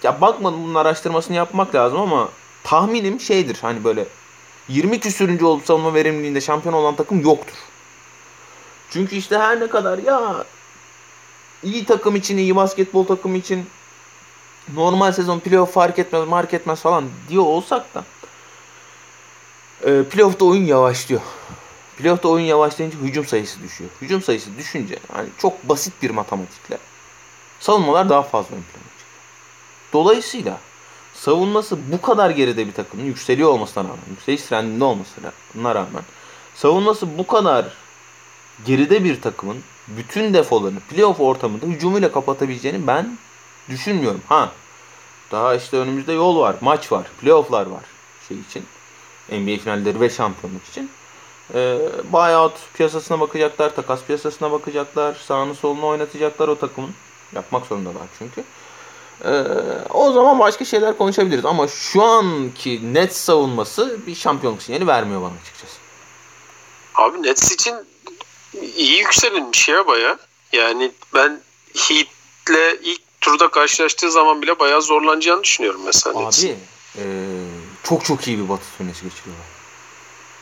[0.03, 2.29] ya bakmadım bunun araştırmasını yapmak lazım ama
[2.63, 4.05] tahminim şeydir hani böyle
[4.69, 7.55] 20 küsürüncü olup savunma verimliliğinde şampiyon olan takım yoktur.
[8.89, 10.45] Çünkü işte her ne kadar ya
[11.63, 13.65] iyi takım için, iyi basketbol takımı için
[14.73, 18.03] normal sezon playoff fark etmez, mark etmez falan diyor olsak da
[19.83, 21.21] e, playoff'ta oyun yavaşlıyor.
[21.97, 23.89] Playoff'ta oyun yavaşlayınca hücum sayısı düşüyor.
[24.01, 26.77] Hücum sayısı düşünce hani çok basit bir matematikle
[27.59, 28.89] savunmalar daha fazla ön plana.
[29.93, 30.57] Dolayısıyla
[31.13, 36.03] savunması bu kadar geride bir takımın yükseliyor olmasına rağmen, yükseliş trendinde olmasına rağmen
[36.55, 37.65] savunması bu kadar
[38.65, 43.17] geride bir takımın bütün defolarını playoff ortamında hücumuyla kapatabileceğini ben
[43.69, 44.21] düşünmüyorum.
[44.27, 44.51] Ha
[45.31, 47.83] daha işte önümüzde yol var, maç var, playofflar var
[48.27, 48.63] şey için.
[49.31, 50.89] NBA finalleri ve şampiyonluk için.
[51.53, 51.79] Ee,
[52.11, 56.91] buyout piyasasına bakacaklar, takas piyasasına bakacaklar, sağını solunu oynatacaklar o takımın.
[57.35, 58.43] Yapmak zorundalar çünkü.
[59.25, 59.43] Ee,
[59.89, 65.33] o zaman başka şeyler konuşabiliriz ama şu anki net savunması bir şampiyonluk sinyali vermiyor bana
[65.41, 65.77] açıkçası.
[66.95, 67.75] Abi Nets için
[68.61, 70.17] iyi yükselinmiş ya baya.
[70.53, 71.41] Yani ben
[71.77, 76.19] Heat'le ilk turda karşılaştığı zaman bile bayağı zorlanacağını düşünüyorum mesela.
[76.19, 76.55] Abi
[76.97, 77.03] ee,
[77.83, 79.45] çok çok iyi bir batı turnesi geçiriyorlar.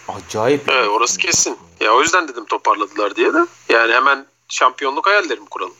[0.07, 0.69] Acayip.
[0.69, 1.57] Evet orası kesin.
[1.79, 3.45] Ya o yüzden dedim toparladılar diye de.
[3.69, 5.73] Yani hemen şampiyonluk hayalleri mi kuralım?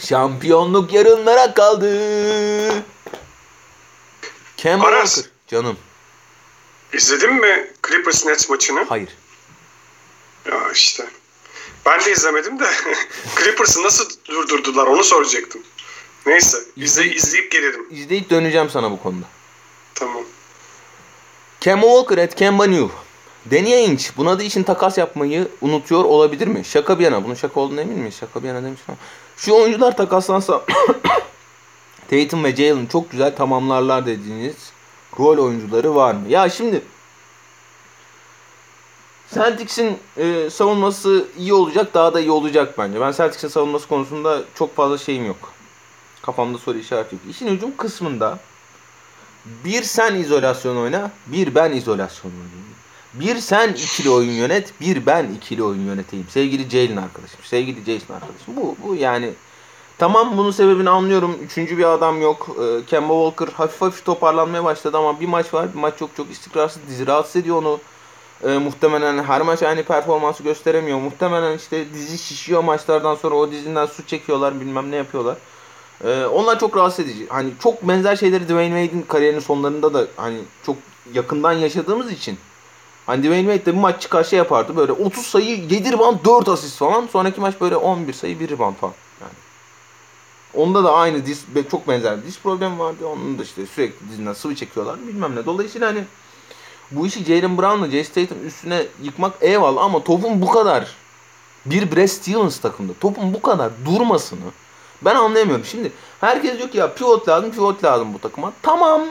[0.00, 2.84] Şampiyonluk yarınlara kaldı.
[4.56, 4.84] Kemba.
[4.84, 5.30] Walker.
[5.48, 5.76] Canım.
[6.92, 8.84] İzledin mi Clippers Nets maçını?
[8.88, 9.08] Hayır.
[10.48, 11.08] Ya işte.
[11.86, 12.64] Ben de izlemedim de
[13.38, 15.62] Clippers'ı nasıl durdurdular onu soracaktım.
[16.26, 17.86] Neyse izle, izleyip gelirim.
[17.90, 19.24] İzleyip döneceğim sana bu konuda.
[19.94, 20.22] Tamam.
[21.60, 22.94] Kemba Walker at Kemba New.
[23.50, 26.64] Danny Ainge buna da için takas yapmayı unutuyor olabilir mi?
[26.64, 27.24] Şaka bir yana.
[27.24, 28.16] Bunun şaka olduğunu emin miyiz?
[28.20, 28.98] Şaka bir yana demiş ama.
[29.36, 30.64] Şu oyuncular takaslansa
[32.10, 34.56] Tatum ve Jalen çok güzel tamamlarlar dediğiniz
[35.18, 36.28] rol oyuncuları var mı?
[36.28, 36.82] Ya şimdi
[39.34, 43.00] Celtics'in e, savunması iyi olacak, daha da iyi olacak bence.
[43.00, 45.52] Ben Celtics'in savunması konusunda çok fazla şeyim yok.
[46.22, 47.24] Kafamda soru işareti yok.
[47.30, 48.38] İşin hücum kısmında
[49.64, 52.68] bir sen izolasyon oyna, bir ben izolasyon oynayayım.
[53.14, 56.26] Bir sen ikili oyun yönet, bir ben ikili oyun yöneteyim.
[56.28, 58.56] Sevgili Jalen arkadaşım, sevgili Jason arkadaşım.
[58.56, 59.32] Bu, bu yani
[59.98, 61.38] tamam bunun sebebini anlıyorum.
[61.42, 62.56] Üçüncü bir adam yok.
[62.60, 65.74] Ee, Kemba Walker hafif hafif toparlanmaya başladı ama bir maç var.
[65.74, 66.82] Bir maç çok çok istikrarsız.
[66.88, 67.80] Dizi rahatsız ediyor onu.
[68.44, 70.98] Ee, muhtemelen her maç aynı performansı gösteremiyor.
[70.98, 75.36] Muhtemelen işte dizi şişiyor maçlardan sonra o dizinden su çekiyorlar bilmem ne yapıyorlar.
[76.04, 77.26] Ee, onlar çok rahatsız edici.
[77.28, 80.76] Hani çok benzer şeyleri Dwayne Wade'in kariyerinin sonlarında da hani çok
[81.12, 82.38] yakından yaşadığımız için
[83.08, 86.48] Hani Dwayne Wade de bir maç çıkar şey yapardı böyle 30 sayı 7 rebound 4
[86.48, 87.06] asist falan.
[87.06, 88.94] Sonraki maç böyle 11 sayı 1 rebound falan.
[89.20, 89.32] Yani.
[90.54, 93.06] Onda da aynı diz, çok benzer bir diz problemi vardı.
[93.06, 95.46] Onun da işte sürekli dizinden sıvı çekiyorlar bilmem ne.
[95.46, 96.04] Dolayısıyla hani
[96.90, 100.96] bu işi Jalen Brown'la Jay Statham üstüne yıkmak eyvallah ama topun bu kadar
[101.66, 104.50] bir Brad Stevens takımda topun bu kadar durmasını
[105.02, 105.64] ben anlayamıyorum.
[105.64, 108.52] Şimdi herkes diyor ki ya pivot lazım pivot lazım bu takıma.
[108.62, 109.02] Tamam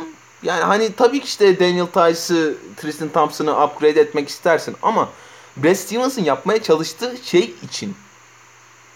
[0.43, 5.09] yani hani tabii ki işte Daniel Tice'ı, Tristan Thompson'ı upgrade etmek istersin ama
[5.57, 7.95] Brad Stevens'ın yapmaya çalıştığı şey için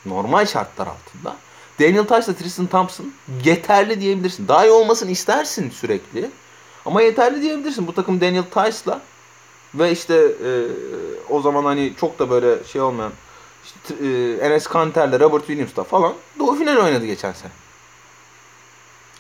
[0.05, 1.35] normal şartlar altında
[1.79, 3.13] Daniel Tice'la Tristan Thompson
[3.45, 4.47] yeterli diyebilirsin.
[4.47, 6.29] Daha iyi olmasını istersin sürekli.
[6.85, 7.87] Ama yeterli diyebilirsin.
[7.87, 9.01] Bu takım Daniel Tice'la
[9.75, 10.15] ve işte
[10.45, 10.49] e,
[11.29, 13.11] o zaman hani çok da böyle şey olmayan
[13.65, 17.51] işte, e, Enes Kanter'le Robert Williams'la falan Doğu finali oynadı geçen sene.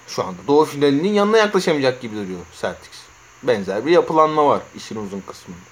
[0.07, 2.97] Şu anda Doğu finalinin yanına yaklaşamayacak gibi duruyor Celtics.
[3.43, 5.70] Benzer bir yapılanma var işin uzun kısmında.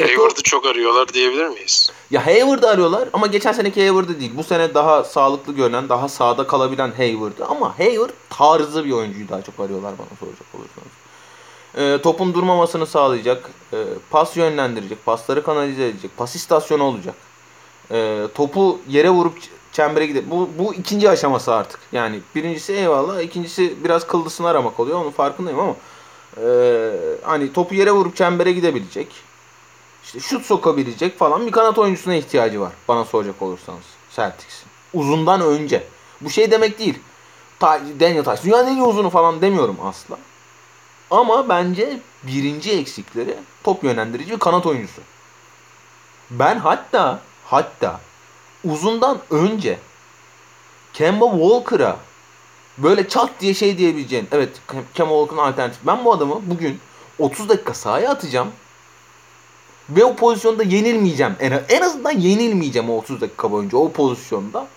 [0.00, 1.92] Hayward'ı çok arıyorlar diyebilir miyiz?
[2.10, 4.32] Ya Hayward'ı arıyorlar ama geçen seneki Hayward'ı değil.
[4.36, 7.46] Bu sene daha sağlıklı görünen, daha sağda kalabilen Hayward'ı.
[7.46, 10.96] Ama Hayward tarzı bir oyuncuyu daha çok arıyorlar bana soracak olursanız.
[11.76, 13.76] E, topun durmamasını sağlayacak, e,
[14.10, 17.14] pas yönlendirecek, pasları kanalize edecek, pas istasyonu olacak.
[17.90, 19.34] E, topu yere vurup
[19.72, 21.80] çembere gidip bu, bu ikinci aşaması artık.
[21.92, 24.98] Yani birincisi eyvallah, ikincisi biraz kıldısını aramak oluyor.
[25.00, 25.74] Onun farkındayım ama
[26.42, 26.90] e,
[27.22, 29.08] hani topu yere vurup çembere gidebilecek.
[30.16, 32.72] İşte şut sokabilecek falan bir kanat oyuncusuna ihtiyacı var.
[32.88, 34.68] Bana soracak olursanız Celtics'in.
[34.94, 35.86] Uzundan önce.
[36.20, 36.98] Bu şey demek değil.
[37.60, 40.18] Daniel Tice dünyanın en iyi uzunu falan demiyorum asla.
[41.10, 45.02] Ama bence birinci eksikleri top yönlendirici bir kanat oyuncusu.
[46.30, 48.00] Ben hatta hatta
[48.64, 49.78] uzundan önce
[50.92, 51.96] Kemba Walker'a
[52.78, 54.60] böyle çat diye şey diyebileceğin evet
[54.94, 55.86] Kemba Walker'ın alternatifi.
[55.86, 56.80] Ben bu adamı bugün
[57.18, 58.48] 30 dakika sahaya atacağım
[59.90, 61.36] ve o pozisyonda yenilmeyeceğim.
[61.40, 64.68] En, en azından yenilmeyeceğim o 30 dakika boyunca o pozisyonda.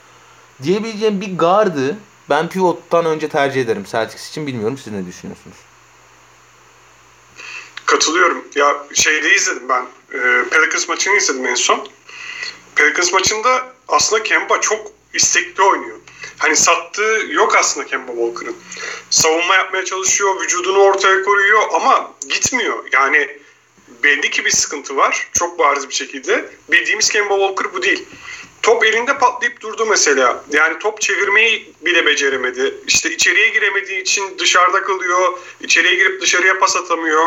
[0.63, 1.98] Diyebileceğim bir gardı
[2.30, 4.48] ben pivottan önce tercih ederim Celtics için.
[4.48, 5.58] Bilmiyorum siz ne düşünüyorsunuz?
[7.86, 8.45] Katılıyorum.
[8.56, 9.86] Ya şeyde izledim ben.
[10.13, 11.88] E, Pelicans maçını izledim en son.
[12.76, 15.98] Pelicans maçında aslında Kemba çok istekli oynuyor.
[16.38, 18.56] Hani sattığı yok aslında Kemba Walker'ın.
[19.10, 22.84] Savunma yapmaya çalışıyor, vücudunu ortaya koyuyor ama gitmiyor.
[22.91, 23.39] Yani
[24.03, 25.27] belli ki bir sıkıntı var.
[25.33, 26.49] Çok bariz bir şekilde.
[26.71, 28.05] Bildiğimiz Kemba Walker bu değil.
[28.62, 30.43] Top elinde patlayıp durdu mesela.
[30.51, 32.75] Yani top çevirmeyi bile beceremedi.
[32.88, 35.38] İşte içeriye giremediği için dışarıda kalıyor.
[35.62, 37.25] İçeriye girip dışarıya pas atamıyor.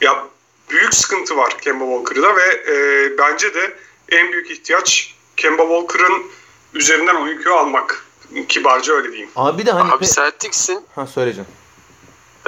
[0.00, 0.26] Ya
[0.70, 3.76] büyük sıkıntı var Kemba Walker'da ve e, bence de
[4.10, 6.26] en büyük ihtiyaç Kemba Walker'ın
[6.74, 8.04] üzerinden oyun köyü almak.
[8.48, 9.30] Kibarca öyle diyeyim.
[9.36, 9.92] Abi de hani...
[9.92, 11.48] Abi Celtics'in ha, söyleyeceğim.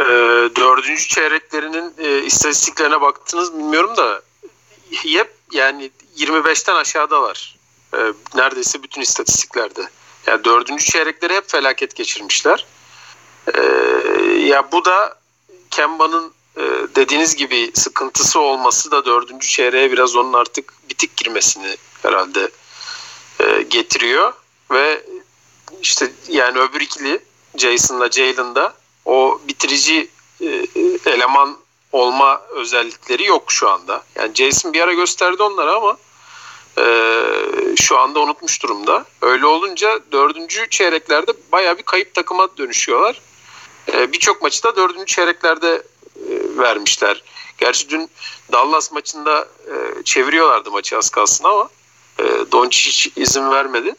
[0.00, 0.04] E,
[0.56, 4.22] dördüncü çeyreklerinin e, istatistiklerine baktınız bilmiyorum da
[4.92, 7.56] hep yani 25'ten aşağıdalar.
[7.94, 7.98] E,
[8.34, 9.88] neredeyse bütün istatistiklerde.
[10.26, 12.66] Yani dördüncü çeyrekleri hep felaket geçirmişler.
[13.54, 13.62] E,
[14.38, 15.18] ya bu da
[15.70, 16.62] Kemba'nın e,
[16.94, 22.50] dediğiniz gibi sıkıntısı olması da dördüncü çeyreğe biraz onun artık bitik girmesini herhalde
[23.40, 24.32] e, getiriyor
[24.70, 25.02] ve
[25.82, 27.20] işte yani öbür ikili
[27.56, 30.08] Jason'la Jalen'da o bitirici
[30.40, 30.66] e,
[31.06, 31.58] eleman
[31.92, 34.02] olma özellikleri yok şu anda.
[34.14, 35.96] Yani Jason bir ara gösterdi onlara ama
[36.78, 36.84] e,
[37.76, 39.04] şu anda unutmuş durumda.
[39.22, 43.20] Öyle olunca dördüncü çeyreklerde baya bir kayıp takıma dönüşüyorlar.
[43.92, 45.82] E, Birçok maçı da dördüncü çeyreklerde
[46.16, 47.22] e, vermişler.
[47.58, 48.10] Gerçi dün
[48.52, 51.68] Dallas maçında e, çeviriyorlardı maçı az kalsın ama
[52.18, 53.94] e, Doncic izin vermedi.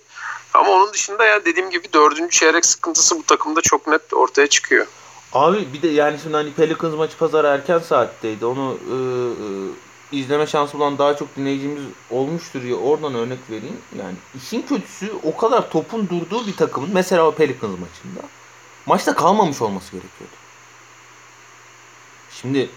[0.53, 4.87] Ama onun dışında ya dediğim gibi dördüncü çeyrek sıkıntısı bu takımda çok net ortaya çıkıyor.
[5.33, 8.45] Abi bir de yani şimdi hani Pelicans maçı pazar erken saatteydi.
[8.45, 13.77] Onu e, e, izleme şansı bulan daha çok dinleyicimiz olmuştur diye oradan örnek vereyim.
[13.99, 18.27] Yani işin kötüsü o kadar topun durduğu bir takımın mesela o Pelicans maçında
[18.85, 20.35] maçta kalmamış olması gerekiyordu.
[22.31, 22.69] Şimdi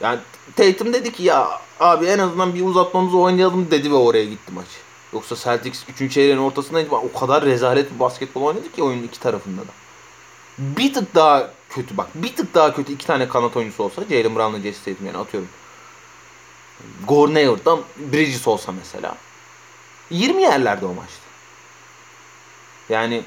[0.00, 0.20] yani
[0.56, 4.66] Tatum dedi ki ya abi en azından bir uzatmamızı oynayalım dedi ve oraya gitti maç.
[5.12, 6.12] Yoksa Celtics 3.
[6.12, 6.90] çeyreğin ortasındaydı.
[6.90, 9.72] O kadar rezalet bir basketbol oynadı ki oyunun iki tarafında da.
[10.58, 12.08] Bir tık daha kötü bak.
[12.14, 15.48] Bir tık daha kötü iki tane kanat oyuncusu olsa Jalen Brown'la Jesse Tatum yani atıyorum.
[17.08, 19.16] Gordon Hayward'dan Bridges olsa mesela.
[20.10, 21.22] 20 yerlerde o maçta.
[22.88, 23.24] Yani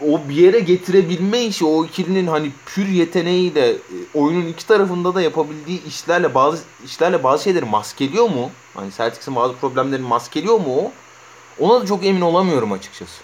[0.00, 3.78] o bir yere getirebilme işi o ikilinin hani pür yeteneğiyle e,
[4.14, 8.50] oyunun iki tarafında da yapabildiği işlerle bazı işlerle bazı şeyleri maskeliyor mu?
[8.74, 10.92] Hani Celtics'in bazı problemlerini maskeliyor mu o?
[11.58, 13.20] Ona da çok emin olamıyorum açıkçası.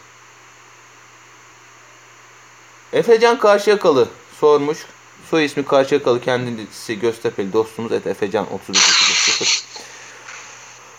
[2.93, 4.09] Efecan Karşıyakalı
[4.41, 4.87] sormuş.
[5.31, 7.93] Soy ismi Karşıyakalı kendisi Göztepe'li dostumuz.
[7.93, 9.65] Et Efecan 35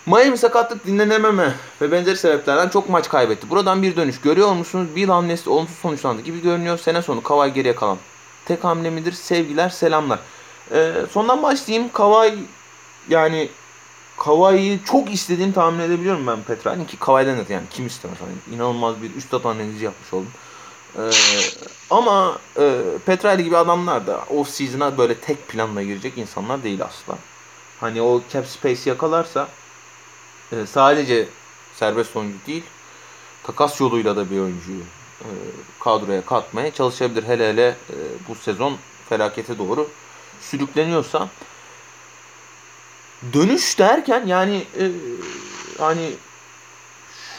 [0.05, 3.49] Miami sakatlık dinlenememe ve benzeri sebeplerden çok maç kaybetti.
[3.49, 4.87] Buradan bir dönüş görüyor musunuz?
[4.95, 6.77] Bir hamlesi olumsuz sonuçlandı gibi görünüyor.
[6.77, 7.97] Sene sonu Kavay geriye kalan.
[8.45, 9.11] Tek hamle midir?
[9.11, 10.19] Sevgiler, selamlar.
[10.71, 11.89] Ee, sondan başlayayım.
[11.93, 12.33] Kavay
[13.09, 13.49] yani
[14.17, 19.01] Kavai'yi çok istediğini tahmin edebiliyorum ben Petra'nın ki Kawhi Leonard yani kim istemez hani inanılmaz
[19.01, 20.31] bir üst analizi yapmış oldum.
[20.97, 21.09] Ee,
[21.89, 27.17] ama e, Petrali gibi adamlar da off season'a böyle tek planla girecek insanlar değil asla.
[27.79, 29.47] Hani o cap space yakalarsa
[30.51, 31.27] e, sadece
[31.75, 32.63] serbest oyuncu değil
[33.43, 34.81] takas yoluyla da bir oyuncuyu
[35.21, 35.29] e,
[35.79, 37.23] kadroya katmaya çalışabilir.
[37.23, 37.95] Hele hele e,
[38.29, 38.77] bu sezon
[39.09, 39.89] felakete doğru
[40.41, 41.29] sürükleniyorsa
[43.33, 44.91] dönüş derken yani e,
[45.77, 46.11] hani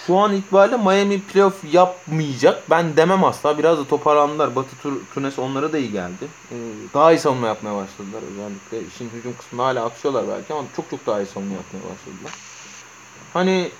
[0.06, 2.70] şu an itibariyle Miami playoff yapmayacak.
[2.70, 3.58] Ben demem asla.
[3.58, 4.56] Biraz da toparlandılar.
[4.56, 6.28] Batı tur Tunes onlara da iyi geldi.
[6.52, 6.56] Ee,
[6.94, 8.88] daha iyi savunma yapmaya başladılar özellikle.
[8.88, 12.49] İşin hücum kısmında hala atışıyorlar belki ama çok çok daha iyi savunma yapmaya başladılar.
[13.32, 13.70] Hani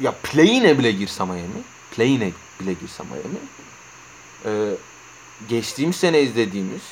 [0.00, 1.62] ya play'ine bile girse Miami.
[1.90, 3.38] Play'ine bile girse Miami.
[4.44, 4.74] Ee,
[5.48, 6.82] geçtiğimiz sene izlediğimiz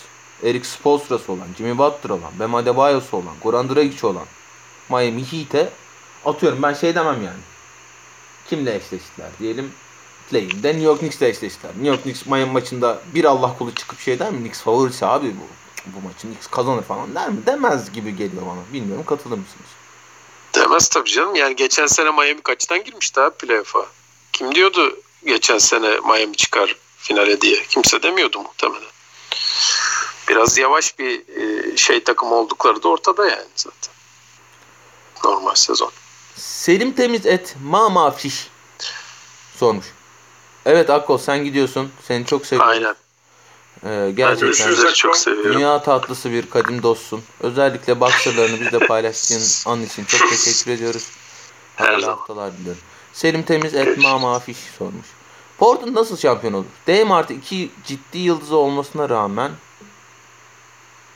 [0.44, 4.26] Eric Spoelstra'sı olan, Jimmy Butler olan, Bam Adebayo'su olan, Goran Dragic olan
[4.88, 5.70] Miami Heat'e
[6.24, 7.40] atıyorum ben şey demem yani
[8.48, 9.72] kimle eşleştiler diyelim.
[10.30, 11.72] Play'inde New York Knicks'le eşleştiler.
[11.72, 14.38] New York Knicks Miami maçında bir Allah kulu çıkıp şey der mi?
[14.38, 15.46] Knicks favorisi abi bu.
[15.86, 17.46] Bu maçı Knicks kazanır falan der mi?
[17.46, 18.60] Demez gibi geliyor bana.
[18.72, 19.68] Bilmiyorum katılır mısınız?
[20.58, 21.34] Demez tabii canım.
[21.34, 23.86] Yani geçen sene Miami kaçtan girmişti abi playoff'a?
[24.32, 27.62] Kim diyordu geçen sene Miami çıkar finale diye?
[27.68, 28.88] Kimse demiyordu muhtemelen.
[30.28, 33.94] Biraz yavaş bir e, şey takım oldukları da ortada yani zaten.
[35.24, 35.90] Normal sezon.
[36.36, 38.48] Selim Temiz et mama fiş
[39.56, 39.86] sormuş.
[40.66, 41.92] Evet Akkol sen gidiyorsun.
[42.08, 42.70] Seni çok seviyorum.
[42.70, 42.94] Aynen.
[43.86, 45.54] Ee, gerçekten sizleri çok seviyorum.
[45.54, 47.22] dünya tatlısı bir kadim dostsun.
[47.40, 51.10] Özellikle boxerlarını bizle paylaştığın an için çok teşekkür ediyoruz.
[51.76, 52.82] Hayırlı haftalar diliyorum.
[53.12, 55.06] Selim Temiz et mama fiş sormuş.
[55.58, 56.64] Portland nasıl şampiyon olur?
[56.88, 59.50] Dame artı iki ciddi yıldızı olmasına rağmen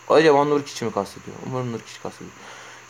[0.09, 1.37] acaba Nurkic mi kastediyor?
[1.46, 2.33] Umarım Nurkic kastediyor.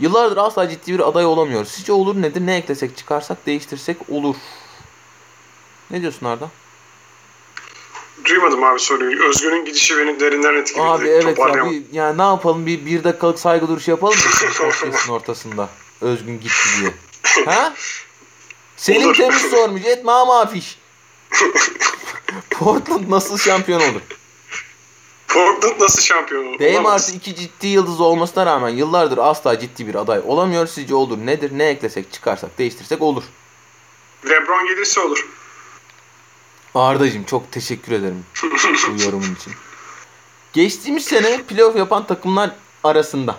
[0.00, 1.68] Yıllardır asla ciddi bir aday olamıyoruz.
[1.68, 2.46] Sizce olur nedir?
[2.46, 4.36] Ne eklesek, çıkarsak, değiştirsek olur.
[5.90, 6.50] Ne diyorsun Arda?
[8.32, 9.24] Duymadım abi soruyu.
[9.24, 10.82] Özgün'ün gidişi beni derinden etkiledi.
[10.82, 14.50] Abi evet ya, bir, yani ne yapalım bir, bir dakikalık saygı duruşu yapalım mı?
[14.58, 15.68] Podcast'ın ortasında.
[16.00, 16.90] Özgün gitti diye.
[17.46, 17.74] Ha?
[18.76, 19.14] Senin Olur.
[19.14, 19.84] temiz sormuş.
[19.84, 20.78] Etme ama afiş.
[22.50, 24.00] Portland nasıl şampiyon olur?
[25.28, 26.60] Portland nasıl şampiyon olur?
[26.60, 30.66] Dame artı iki ciddi yıldız olmasına rağmen yıllardır asla ciddi bir aday olamıyor.
[30.66, 31.50] Sizce olur nedir?
[31.54, 33.22] Ne eklesek, çıkarsak, değiştirsek olur.
[34.28, 35.28] Lebron gelirse olur.
[36.74, 39.52] Arda'cığım çok teşekkür ederim bu yorumun için.
[40.52, 42.50] Geçtiğimiz sene playoff yapan takımlar
[42.84, 43.36] arasında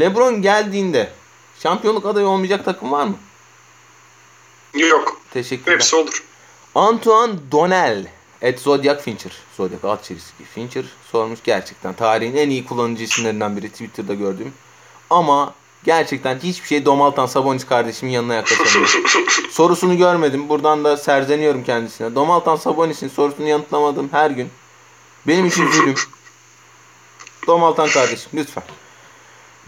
[0.00, 1.12] LeBron geldiğinde
[1.58, 3.14] şampiyonluk adayı olmayacak takım var mı?
[4.74, 5.20] Yok.
[5.30, 5.74] Teşekkürler.
[5.74, 6.24] Hepsi olur.
[6.74, 8.06] Antoine Donnell
[8.42, 9.32] et Zodiac Fincher.
[9.56, 11.38] Zodiac alt çizgi Fincher sormuş.
[11.44, 14.52] Gerçekten tarihin en iyi kullanıcı isimlerinden biri Twitter'da gördüğüm.
[15.10, 18.88] Ama gerçekten hiçbir şey Domaltan Sabonis kardeşimin yanına yaklaşamıyor.
[19.50, 20.48] Sorusunu görmedim.
[20.48, 22.14] Buradan da serzeniyorum kendisine.
[22.14, 24.48] Domaltan Sabonis'in sorusunu yanıtlamadım her gün.
[25.26, 25.94] Benim için zulüm.
[27.46, 28.64] Domaltan kardeşim lütfen.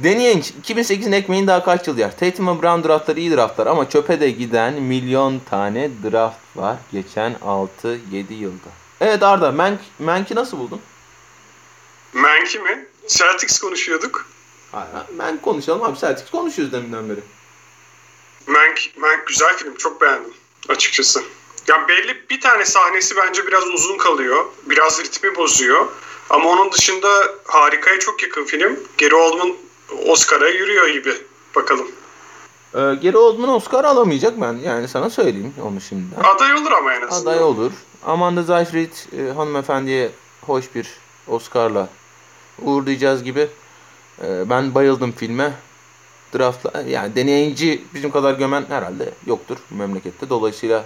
[0.04, 2.18] Danny Ainge 2008'in ekmeğini daha kaç yıl yer?
[2.18, 7.32] Tatum ve Brown draftları iyi draftlar ama çöpe de giden milyon tane draft var geçen
[7.32, 8.68] 6-7 yılda.
[9.00, 10.80] Evet Arda, Mank, Mank'i nasıl buldun?
[12.12, 12.86] Manki mi?
[13.08, 14.31] Celtics konuşuyorduk.
[15.16, 15.98] Mank konuşalım abi.
[15.98, 17.20] Celtics konuşuyoruz deminden beri.
[18.46, 19.76] Mank, Mank güzel film.
[19.76, 20.34] Çok beğendim
[20.68, 21.22] açıkçası.
[21.68, 24.44] Ya belli bir tane sahnesi bence biraz uzun kalıyor.
[24.66, 25.86] Biraz ritmi bozuyor.
[26.30, 27.08] Ama onun dışında
[27.44, 28.80] harikaya çok yakın film.
[28.98, 29.52] Gary Oldman
[30.06, 31.14] Oscar'a yürüyor gibi.
[31.56, 31.90] Bakalım.
[32.74, 36.22] Ee, Gary Oldman Oscar alamayacak ben yani sana söyleyeyim onu şimdiden.
[36.22, 37.32] Aday olur ama en azından.
[37.32, 37.72] Aday olur.
[38.06, 40.10] Amanda Seyfried e, hanımefendiye
[40.46, 40.88] hoş bir
[41.28, 41.88] Oscar'la
[42.62, 43.48] uğurlayacağız gibi.
[44.24, 45.52] E, ben bayıldım filme.
[46.38, 50.28] Draftla yani deneyici bizim kadar gömen herhalde yoktur bu memlekette.
[50.30, 50.84] Dolayısıyla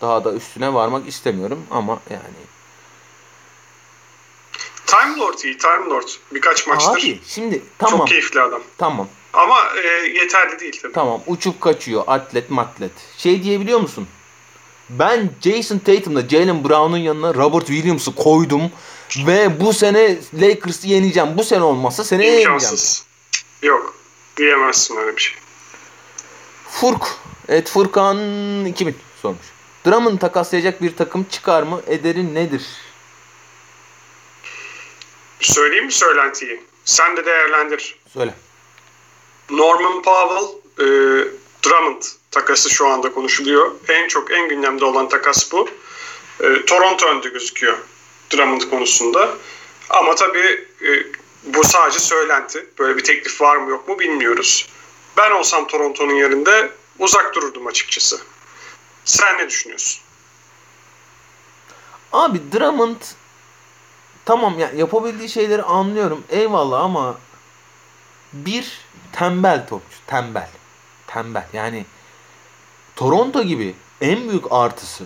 [0.00, 2.22] daha da üstüne varmak istemiyorum ama yani.
[4.86, 5.58] Time Lord iyi.
[5.58, 6.08] Time Lord.
[6.34, 6.92] Birkaç maçtır.
[6.92, 8.62] Abi şimdi tamam Çok keyifli adam.
[8.78, 10.92] tamam Ama e, yeterli değil tabii.
[10.92, 12.92] tamam uçup kaçıyor atlet matlet.
[13.18, 14.06] Şey diyebiliyor musun?
[14.90, 18.62] Ben Jason Tatum'la Jalen Brown'un yanına Robert Williams'ı koydum
[19.16, 21.38] ve bu sene Lakers'ı yeneceğim.
[21.38, 22.52] Bu sene olmazsa seneye yeneceğim.
[22.52, 23.04] İmkansız.
[23.62, 23.94] Yok.
[24.36, 25.36] Diyemezsin öyle bir şey.
[26.68, 27.02] Furk.
[27.48, 28.16] Evet Furkan
[28.64, 29.46] 2000 sormuş.
[29.86, 31.82] Drummond takaslayacak bir takım çıkar mı?
[31.86, 32.66] Ederi nedir?
[35.40, 36.62] Söyleyeyim mi söylentiyi?
[36.84, 37.98] Sen de değerlendir.
[38.12, 38.34] Söyle.
[39.50, 40.44] Norman Powell,
[40.78, 40.86] e,
[41.64, 43.72] Drummond takası şu anda konuşuluyor.
[43.88, 45.68] En çok en gündemde olan takas bu.
[46.40, 47.78] E, Toronto önde gözüküyor
[48.32, 49.28] Drummond konusunda.
[49.90, 51.06] Ama tabii e,
[51.44, 52.66] bu sadece söylenti.
[52.78, 54.68] Böyle bir teklif var mı yok mu bilmiyoruz.
[55.16, 58.20] Ben olsam Toronto'nun yerinde uzak dururdum açıkçası.
[59.04, 60.02] Sen ne düşünüyorsun?
[62.12, 62.96] Abi Drummond
[64.24, 66.24] tamam ya yapabildiği şeyleri anlıyorum.
[66.28, 67.18] Eyvallah ama
[68.32, 68.80] bir
[69.12, 69.96] tembel topçu.
[70.06, 70.50] Tembel.
[71.06, 71.46] Tembel.
[71.52, 71.86] Yani
[72.96, 75.04] Toronto gibi en büyük artısı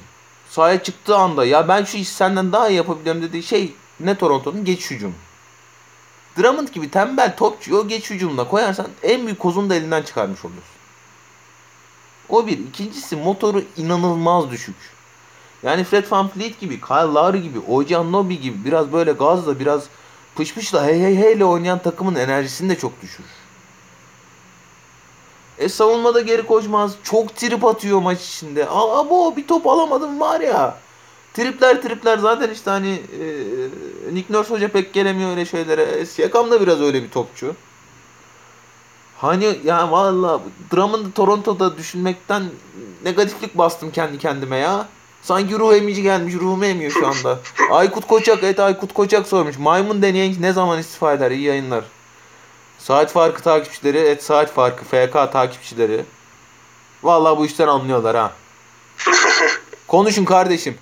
[0.54, 4.64] sahaya çıktığı anda ya ben şu işi senden daha iyi yapabiliyorum dediği şey ne Toronto'nun
[4.64, 5.14] geç hücumu.
[6.38, 10.74] Drummond gibi tembel topçuyu o geç hücumuna koyarsan en büyük kozunu da elinden çıkarmış oluyorsun.
[12.28, 12.58] O bir.
[12.58, 14.76] İkincisi motoru inanılmaz düşük.
[15.62, 19.84] Yani Fred VanVleet gibi, Kyle Lowry gibi, OG Anunoby gibi biraz böyle gazla biraz
[20.34, 23.43] pışpışla hey hey heyle oynayan takımın enerjisini de çok düşürür.
[25.58, 26.94] E savunmada geri koşmaz.
[27.02, 28.68] Çok trip atıyor maç içinde.
[28.68, 30.78] Aa abo bir top alamadım var ya.
[31.34, 33.24] Tripler tripler zaten işte hani e,
[34.14, 36.06] Nick Nurse hoca pek gelemiyor öyle şeylere.
[36.06, 37.54] Siakam da biraz öyle bir topçu.
[39.18, 40.40] Hani ya valla
[40.72, 42.42] Drummond'ı Toronto'da düşünmekten
[43.04, 44.88] negatiflik bastım kendi kendime ya.
[45.22, 47.38] Sanki ruh emici gelmiş ruhumu emiyor şu anda.
[47.70, 49.58] Aykut Koçak evet Aykut Koçak sormuş.
[49.58, 51.30] Maymun deneyen ne zaman istifa eder?
[51.30, 51.84] İyi yayınlar.
[52.84, 56.04] Saat farkı takipçileri et saat farkı FK takipçileri.
[57.02, 58.32] Vallahi bu işten anlıyorlar ha.
[59.88, 60.78] Konuşun kardeşim.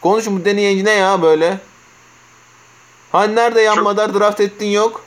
[0.00, 1.58] Konuşun bu deneyici ne ya böyle?
[3.12, 5.04] Hani nerede yanmadar draft ettin yok?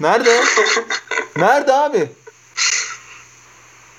[0.00, 0.44] Nerede?
[1.36, 2.08] Nerede abi?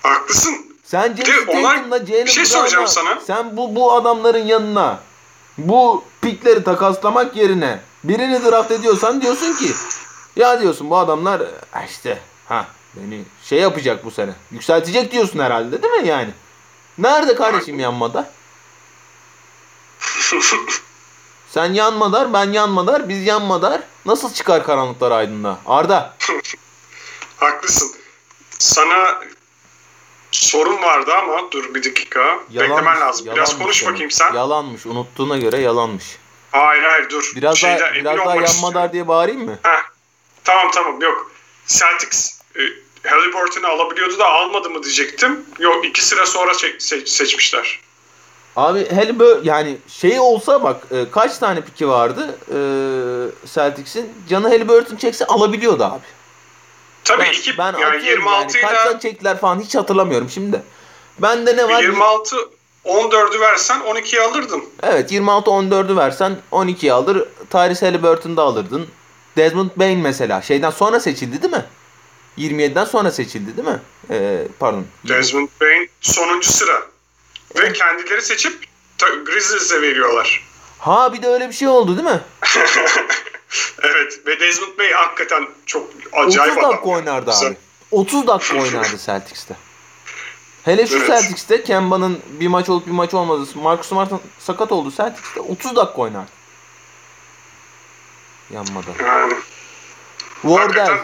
[0.04, 0.76] Haklısın.
[0.84, 3.22] Sen Tatum'la Jalen şey soracağım sana.
[3.28, 5.00] Sen bu bu adamların yanına
[5.58, 9.72] bu pikleri takaslamak yerine birini draft ediyorsan diyorsun ki
[10.36, 11.42] ya diyorsun bu adamlar
[11.72, 12.66] "Ha işte ha
[12.96, 14.32] beni şey yapacak bu sene.
[14.52, 16.30] Yükseltecek diyorsun herhalde değil mi yani?
[16.98, 18.26] Nerede kardeşim yanmadar?
[21.50, 23.82] Sen yanmadar, ben yanmadar, biz yanmadar.
[24.06, 25.60] Nasıl çıkar karanlıklar aydınlığa?
[25.66, 26.14] Arda.
[27.38, 27.92] Haklısın.
[28.60, 29.20] Sana
[30.32, 32.40] sorun vardı ama dur bir dakika.
[32.50, 33.26] Beklemen lazım.
[33.26, 33.94] Biraz yalanmış konuş demek.
[33.94, 34.34] bakayım sen.
[34.34, 34.86] Yalanmış.
[34.86, 36.18] Unuttuğuna göre yalanmış.
[36.52, 37.32] Hayır hayır dur.
[37.36, 38.94] Biraz Şeyden daha biraz daha yanmadar istiyorum.
[38.94, 39.60] diye bağırayım mı?
[39.64, 39.82] Heh.
[40.44, 41.32] Tamam tamam yok.
[41.68, 42.62] Celtics e,
[43.10, 45.46] Halliburton'u alabiliyordu da almadı mı diyecektim.
[45.60, 47.80] Yok iki sıra sonra çek- se- seçmişler.
[48.56, 48.88] Abi
[49.20, 52.58] böyle yani şey olsa bak e, kaç tane piki vardı e,
[53.54, 54.14] Celtics'in.
[54.30, 56.02] Canı Halliburton çekse alabiliyordu abi.
[57.04, 58.66] Tabii Ben, iki ben yani atıyorum 26 yani.
[58.68, 60.54] ile Kaçtan çektiler falan hiç hatırlamıyorum şimdi.
[60.54, 60.62] de.
[61.20, 61.82] Bende ne var?
[61.84, 62.36] 26
[62.86, 64.64] 14'ü versen 12'yi alırdın.
[64.84, 67.28] Evet 26-14'ü versen 12'yi alır.
[67.50, 68.88] Tyrese Halliburton'u da alırdın.
[69.38, 71.66] Desmond Bain mesela şeyden sonra seçildi değil mi?
[72.38, 73.80] 27'den sonra seçildi değil mi?
[74.10, 74.86] Ee, pardon.
[75.08, 76.82] Desmond Bain sonuncu sıra.
[77.60, 78.66] Ve kendileri seçip
[79.26, 80.48] Grizzlies'e veriyorlar.
[80.80, 82.22] Ha bir de öyle bir şey oldu değil mi?
[83.84, 86.72] evet ve Desmond Bey hakikaten çok 30 acayip adam.
[86.72, 87.48] dakika oynardı Güzel.
[87.48, 87.58] abi.
[87.92, 89.56] 30 dakika oynardı Celtics'te.
[90.64, 91.08] Hele şu Evet.
[91.08, 93.48] Celtics'te Kemba'nın bir maç olup bir maç olmadı.
[93.56, 96.32] Marcus Smart sakat oldu Celtics'te 30 dakika oynardı.
[98.54, 98.88] Yanmadı.
[99.06, 99.34] Yani
[100.42, 100.98] Wardell.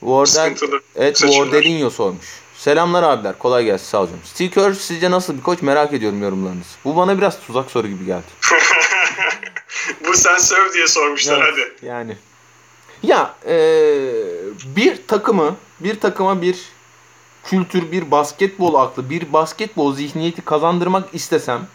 [0.00, 0.56] Wardell.
[0.96, 1.16] Evet.
[1.16, 2.26] Wardellinho sormuş.
[2.56, 3.38] Selamlar abiler.
[3.38, 4.10] Kolay gelsin sağ olun.
[4.24, 6.68] Steve Kerr sizce nasıl bir koç merak ediyorum yorumlarınızı.
[6.84, 8.22] Bu bana biraz tuzak soru gibi geldi.
[10.06, 11.86] Bu sen söv diye sormuşlar Evet, hadi.
[11.86, 12.16] Yani.
[13.02, 14.12] Ya eee,
[14.76, 16.58] bir takımı, bir takıma bir
[17.44, 21.66] kültür, bir basketbol aklı, bir basketbol zihniyeti kazandırmak istesem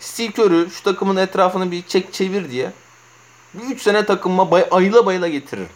[0.00, 2.72] Steve Kerr'ü şu takımın etrafını bir çek çevir diye
[3.58, 5.68] bir 3 sene takımıma bay, ayıla bayıla getiririm.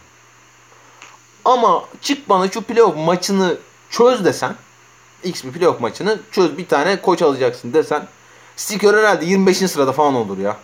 [1.45, 3.57] Ama çık bana şu playoff maçını
[3.89, 4.55] çöz desen
[5.23, 8.07] X bir playoff maçını çöz bir tane koç alacaksın desen
[8.55, 9.57] Sticker herhalde 25.
[9.57, 10.57] sırada falan olur ya.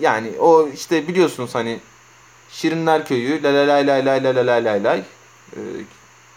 [0.00, 1.80] Yani o işte biliyorsunuz hani
[2.50, 5.02] Şirinler Köyü la la la la la la la la la lay
[5.56, 5.60] ee,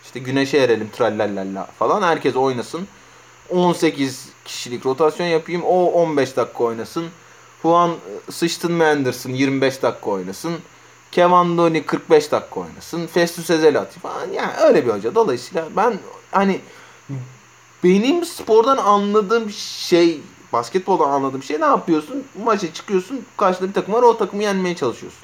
[0.03, 2.87] işte güneşe erelim trallallalla falan herkes oynasın.
[3.49, 5.63] 18 kişilik rotasyon yapayım.
[5.63, 7.09] O 15 dakika oynasın.
[7.61, 7.95] Juan
[8.31, 10.53] sıçtın mı Anderson 25 dakika oynasın.
[11.11, 13.07] Kevin Looney 45 dakika oynasın.
[13.07, 14.31] Festus Ezeli atayım falan.
[14.33, 15.15] Yani öyle bir hoca.
[15.15, 15.99] Dolayısıyla ben
[16.31, 16.61] hani
[17.83, 20.21] benim spordan anladığım şey
[20.53, 22.23] basketboldan anladığım şey ne yapıyorsun?
[22.43, 23.25] Maça çıkıyorsun.
[23.37, 24.01] Karşıda bir takım var.
[24.01, 25.21] O takımı yenmeye çalışıyorsun.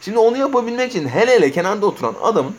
[0.00, 2.56] Şimdi onu yapabilmek için hele hele kenarda oturan adamın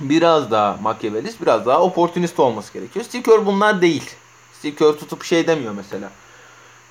[0.00, 3.04] biraz daha makyavelist, biraz daha oportunist olması gerekiyor.
[3.04, 4.10] Steve bunlar değil.
[4.58, 6.10] Steve tutup şey demiyor mesela.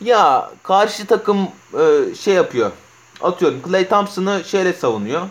[0.01, 1.47] Ya karşı takım
[1.79, 2.71] e, şey yapıyor.
[3.21, 5.21] Atıyorum Clay Thompson'ı şeyle savunuyor.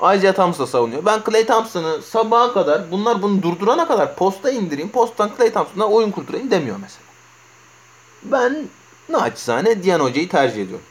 [0.00, 1.04] Isaiah Thompson'ı savunuyor.
[1.04, 4.90] Ben Clay Thompson'ı sabaha kadar bunlar bunu durdurana kadar posta indireyim.
[4.90, 7.04] Posttan Clay Thompson'a oyun kurdurayım demiyor mesela.
[8.22, 8.68] Ben
[9.08, 10.86] naçizane Diyan Hoca'yı tercih ediyorum.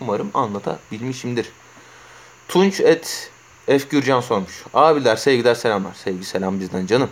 [0.00, 1.52] Umarım anlatabilmişimdir.
[2.48, 3.30] Tunç et
[3.66, 4.22] F.
[4.22, 4.64] Sormuş.
[4.74, 5.94] Abiler sevgiler selamlar.
[5.94, 7.10] Sevgi selam bizden canım.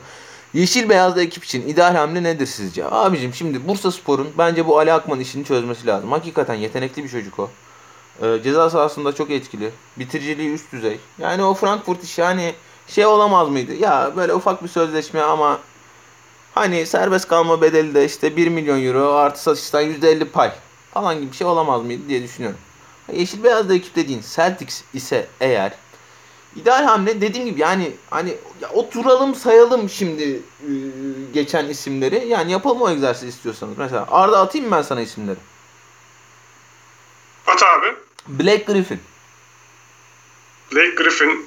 [0.55, 2.84] Yeşil beyazlı ekip için ideal hamle nedir sizce?
[2.90, 6.12] Abicim şimdi Bursa Spor'un bence bu Ali Akman işini çözmesi lazım.
[6.12, 7.51] Hakikaten yetenekli bir çocuk o.
[8.22, 9.70] Ee, ceza sahasında çok etkili.
[9.96, 11.01] Bitiriciliği üst düzey.
[11.18, 12.55] Yani o Frankfurt işi hani
[12.86, 13.74] şey olamaz mıydı?
[13.74, 15.59] Ya böyle ufak bir sözleşme ama
[16.55, 20.53] hani serbest kalma bedeli de işte 1 milyon euro artı satıştan %50 pay
[20.94, 22.59] falan gibi bir şey olamaz mıydı diye düşünüyorum.
[23.12, 25.72] Yeşil beyazlı ekip dediğin Celtics ise eğer
[26.57, 30.70] İdeal hamle dediğim gibi yani hani ya oturalım sayalım şimdi e,
[31.34, 32.28] geçen isimleri.
[32.28, 33.78] Yani yapalım o egzersiz istiyorsanız.
[33.78, 35.38] Mesela Arda atayım mı ben sana isimleri?
[37.46, 37.94] At abi.
[38.28, 39.01] Blake Griffin.
[40.72, 41.46] Blake Griffin.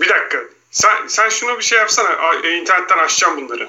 [0.00, 0.38] Bir dakika.
[0.70, 2.08] Sen, sen şunu bir şey yapsana.
[2.44, 3.68] E, internetten açacağım bunları.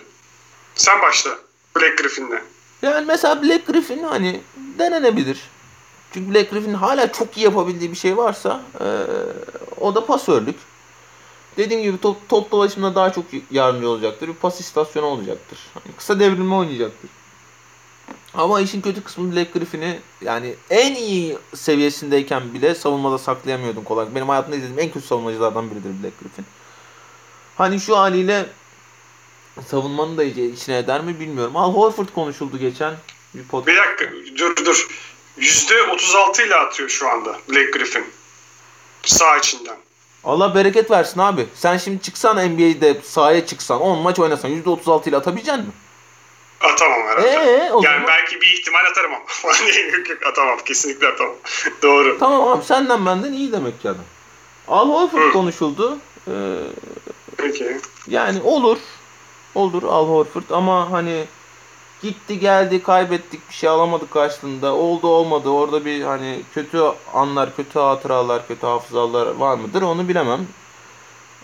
[0.75, 1.31] Sen başla.
[1.75, 2.41] Blake Griffin'le.
[2.81, 5.41] Yani mesela Blake Griffin hani denenebilir.
[6.13, 8.85] Çünkü Blake Griffin'in hala çok iyi yapabildiği bir şey varsa e,
[9.81, 10.55] o da pasörlük.
[11.57, 14.27] Dediğim gibi top, top dolaşımında daha çok yardımcı olacaktır.
[14.27, 15.59] Bir pas istasyonu olacaktır.
[15.73, 17.09] Hani kısa devrilme oynayacaktır.
[18.33, 24.15] Ama işin kötü kısmı Blake Griffin'i yani en iyi seviyesindeyken bile savunmada saklayamıyordum kolay.
[24.15, 26.45] Benim hayatımda izlediğim en kötü savunmacılardan biridir Blake Griffin.
[27.55, 28.45] Hani şu haliyle
[29.67, 31.55] savunmanın da içine eder mi bilmiyorum.
[31.55, 32.95] Al Horford konuşuldu geçen
[33.33, 33.67] bir podcast.
[33.67, 34.11] Bir dakika.
[34.37, 34.87] Dur dur.
[35.39, 38.05] %36 ile atıyor şu anda Blake Griffin.
[39.07, 39.75] Sağ içinden.
[40.23, 41.45] Allah bereket versin abi.
[41.55, 45.73] Sen şimdi çıksan NBA'de sahaya çıksan 10 maç oynasan %36 ile atabilecek misin?
[46.61, 47.27] Atamam herhalde.
[47.29, 49.23] Ee, o yani zaman- belki bir ihtimal atarım ama.
[49.97, 50.57] yok yok atamam.
[50.65, 51.35] Kesinlikle atamam.
[51.83, 52.17] Doğru.
[52.19, 54.03] Tamam abi senden benden iyi demek ki adam.
[54.67, 55.31] Al Horford Hı.
[55.33, 55.97] konuşuldu.
[56.27, 56.31] Ee,
[57.37, 57.77] Peki.
[58.07, 58.77] yani olur.
[59.55, 61.25] Olur Al Horford ama hani
[62.01, 64.73] gitti geldi kaybettik bir şey alamadık karşılığında.
[64.73, 66.81] Oldu olmadı orada bir hani kötü
[67.13, 70.47] anlar, kötü hatıralar, kötü hafızalar var mıdır onu bilemem.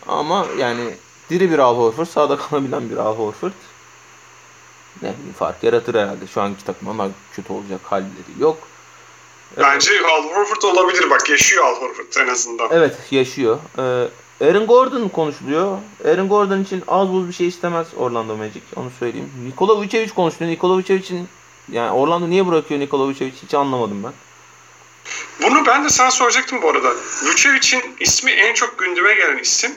[0.07, 0.95] Ama yani
[1.29, 3.51] diri bir Al Horford, sağda kalabilen bir Al Horford.
[5.01, 6.27] Ne bileyim fark yaratır herhalde.
[6.27, 8.57] Şu anki takım ama kötü olacak halleri yok.
[9.57, 11.09] Bence Al Horford olabilir.
[11.09, 12.69] Bak yaşıyor Al Horford en azından.
[12.71, 13.59] Evet yaşıyor.
[13.77, 14.07] Ee,
[14.41, 15.77] Aaron Gordon konuşuluyor.
[16.05, 18.61] Aaron Gordon için az buz bir şey istemez Orlando Magic.
[18.75, 19.31] Onu söyleyeyim.
[19.45, 20.51] Nikola Vucevic konuşuluyor.
[20.51, 21.27] Nikola Vucevic'in
[21.71, 24.13] yani Orlando niye bırakıyor Nikola Vucevic hiç anlamadım ben.
[25.41, 26.93] Bunu ben de sana soracaktım bu arada.
[27.23, 29.75] Vucevic'in ismi en çok gündeme gelen isim.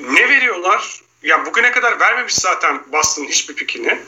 [0.00, 1.00] Ne veriyorlar?
[1.22, 3.98] Ya bugüne kadar vermemiş zaten Boston'ın hiçbir pikini.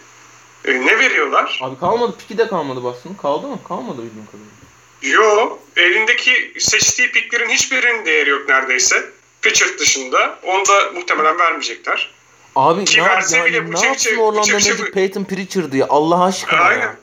[0.64, 1.58] E, ne veriyorlar?
[1.62, 2.16] Abi kalmadı.
[2.18, 3.14] Piki de kalmadı Boston.
[3.14, 3.58] Kaldı mı?
[3.68, 4.58] Kalmadı bildiğim kadarıyla.
[5.02, 9.10] Yo, elindeki seçtiği piklerin hiçbirinin değeri yok neredeyse.
[9.42, 10.38] Pitcher dışında.
[10.46, 12.10] Onu da muhtemelen vermeyecekler.
[12.56, 15.84] Abi Ki ne, verse yap- bile yani ne yapsın Orlando Vucevic'e- Magic Peyton Pritchard diye
[15.84, 16.80] Allah aşkına Aynen.
[16.82, 16.96] ya.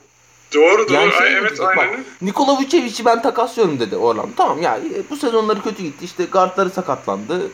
[0.54, 0.94] Doğru doğru.
[0.94, 1.78] Yani şey Ay, evet aynen.
[1.94, 4.30] Bak, Nikola Vucevic'i ben takaslıyorum dedi Orlando.
[4.38, 6.06] Tamam ya e, bu sezonları kötü gitti.
[6.06, 7.52] İşte guardları sakatlandı.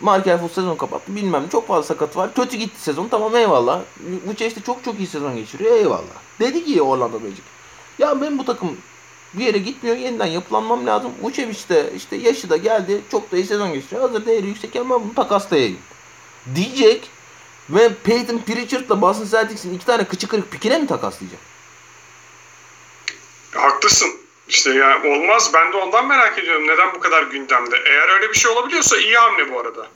[0.00, 1.16] Markel Fultz sezon kapattı.
[1.16, 2.34] Bilmem çok fazla sakat var.
[2.34, 3.08] Kötü gitti sezon.
[3.08, 3.80] Tamam eyvallah.
[4.26, 5.76] Vucevic de çok çok iyi sezon geçiriyor.
[5.76, 6.16] Eyvallah.
[6.40, 7.42] Dedi ki Orlando Magic.
[7.98, 8.76] Ya ben bu takım
[9.38, 9.96] bir yere gitmiyor.
[9.96, 11.12] Yeniden yapılanmam lazım.
[11.22, 13.00] Vucevic de işte yaşı da geldi.
[13.10, 14.02] Çok da iyi sezon geçiriyor.
[14.02, 15.78] Hazır değeri yüksek ama bunu takaslayayım.
[16.54, 17.10] Diyecek
[17.70, 21.40] ve Peyton Pritchard'la Boston Celtics'in iki tane kıçı kırık pikine mi takaslayacak?
[23.54, 24.10] Haklısın.
[24.48, 25.50] İşte ya olmaz.
[25.54, 26.66] Ben de ondan merak ediyorum.
[26.68, 27.76] Neden bu kadar gündemde?
[27.86, 29.86] Eğer öyle bir şey olabiliyorsa iyi hamle bu arada.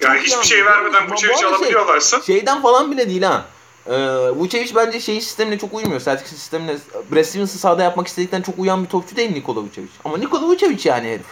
[0.00, 3.46] Yani Çok hiçbir şey vermeden bu çevici şey- alabiliyorlarsa Şeyden falan bile değil ha.
[3.86, 3.92] Ee,
[4.30, 6.00] Vucevic bence şey sistemine çok uymuyor.
[6.00, 6.76] Celtics sistemine.
[7.12, 9.88] Brad Stevens'ı sahada yapmak istedikten çok uyan bir topçu değil Nikola Vucevic.
[10.04, 11.26] Ama Nikola Vucevic yani herif.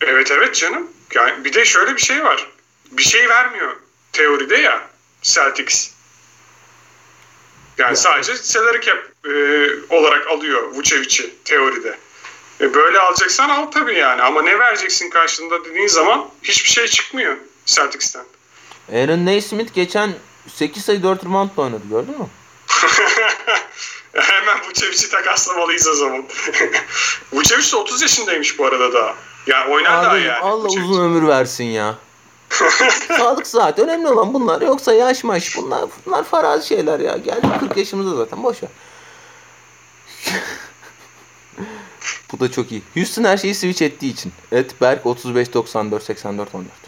[0.00, 0.90] Evet evet canım.
[1.14, 2.48] Yani bir de şöyle bir şey var.
[2.90, 3.76] Bir şey vermiyor
[4.12, 4.82] teoride ya
[5.22, 5.90] Celtics.
[7.78, 7.96] Yani Ya.
[7.96, 9.30] sadece salary cap e,
[9.94, 11.98] olarak alıyor Vucevic'i teoride.
[12.60, 14.22] E, böyle alacaksan al tabii yani.
[14.22, 18.24] Ama ne vereceksin karşılığında dediğin zaman hiçbir şey çıkmıyor Celtics'ten.
[18.92, 20.14] Aaron Naismith geçen
[20.48, 22.26] 8 sayı 4 reboundla oynadı gördün mü?
[24.12, 26.24] Hemen Vucevic'i takaslamalıyız o zaman.
[27.32, 29.14] Vucevic de 30 yaşındaymış bu arada daha.
[29.46, 30.38] Yani oynar daha Abi, yani.
[30.38, 30.84] Allah Vucevic.
[30.84, 31.94] uzun ömür versin ya.
[33.16, 34.60] Sağlık saat önemli olan bunlar.
[34.62, 37.16] Yoksa yaş maş bunlar bunlar farazi şeyler ya.
[37.16, 38.70] Geldik 40 yaşımızda zaten boş ver.
[42.32, 42.82] Bu da çok iyi.
[42.94, 44.32] Houston her şeyi switch ettiği için.
[44.52, 46.87] Et Berk 35 94 84 14.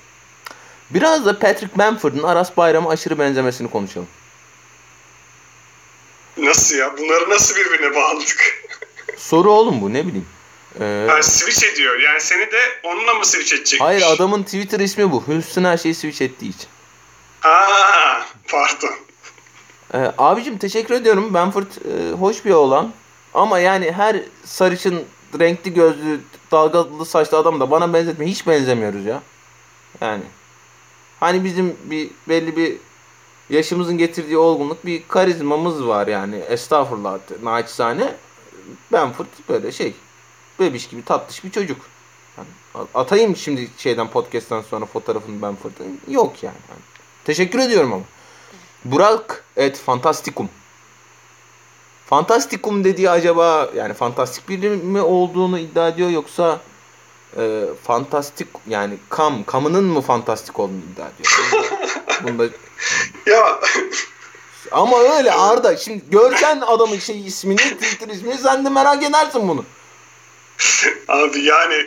[0.90, 4.08] Biraz da Patrick Bamford'un Aras Bayram'a aşırı benzemesini konuşalım.
[6.36, 6.98] Nasıl ya?
[6.98, 8.64] Bunları nasıl birbirine bağladık?
[9.16, 10.26] Soru oğlum bu ne bileyim.
[10.80, 11.98] Ee, Ha, switch ediyor.
[12.00, 13.80] Yani seni de onunla mı switch edecekmiş?
[13.80, 15.22] hayır adamın Twitter ismi bu.
[15.26, 16.68] Houston her şeyi switch ettiği için.
[17.40, 18.90] Ha, pardon.
[19.94, 21.34] Ee, abicim teşekkür ediyorum.
[21.34, 22.92] Benford e, hoş bir oğlan.
[23.34, 25.04] Ama yani her sarışın,
[25.40, 26.20] renkli gözlü,
[26.52, 28.26] dalgalı saçlı adam da bana benzetme.
[28.26, 29.22] Hiç benzemiyoruz ya.
[30.00, 30.22] Yani.
[31.20, 32.76] Hani bizim bir belli bir
[33.50, 36.36] yaşımızın getirdiği olgunluk bir karizmamız var yani.
[36.36, 38.14] Estağfurullah naçizane.
[38.92, 39.94] Benford böyle şey.
[40.60, 41.80] Bebiş gibi tatlış bir çocuk.
[42.36, 42.48] Yani
[42.94, 46.00] atayım şimdi şeyden podcast'tan sonra fotoğrafını Benford'un.
[46.08, 46.56] Yok yani.
[46.68, 46.80] Yani
[47.24, 48.04] Teşekkür ediyorum ama.
[48.84, 50.48] Burak et Fantastikum.
[52.06, 56.60] Fantastikum dediği acaba yani fantastik biri mi olduğunu iddia ediyor yoksa
[57.38, 61.32] e, fantastik yani kam kamının mı fantastik olduğunu iddia ediyor.
[62.38, 62.48] Bunda,
[63.26, 63.60] Ya
[64.72, 69.64] ama öyle Arda şimdi görsen adamın şey ismini Twitter ismini sen de merak edersin bunu.
[71.08, 71.86] abi yani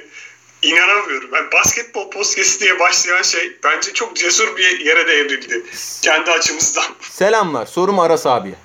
[0.62, 1.30] inanamıyorum.
[1.32, 5.66] Ben basketbol podcast diye başlayan şey bence çok cesur bir yere de evrildi.
[6.02, 6.86] Kendi açımızdan.
[7.02, 7.66] Selamlar.
[7.66, 8.56] Sorum Aras abiye.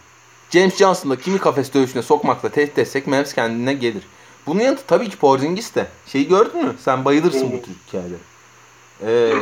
[0.51, 4.03] James Johnson'la kimi kafes dövüşüne sokmakla tehdit etsek Mavs kendine gelir.
[4.49, 5.87] Bunun yanıtı tabii ki Porzingis de.
[6.07, 6.75] Şeyi gördün mü?
[6.85, 8.19] Sen bayılırsın bu tür hikayeleri.
[9.07, 9.33] Ee,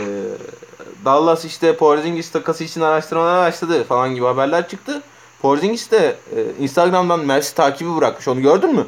[1.05, 5.03] Dallas işte Porzingis takası için araştırmalar başladı falan gibi haberler çıktı.
[5.43, 8.29] Porzingis de e, Instagram'dan Mavs'i takibi bırakmış.
[8.29, 8.87] Onu gördün mü?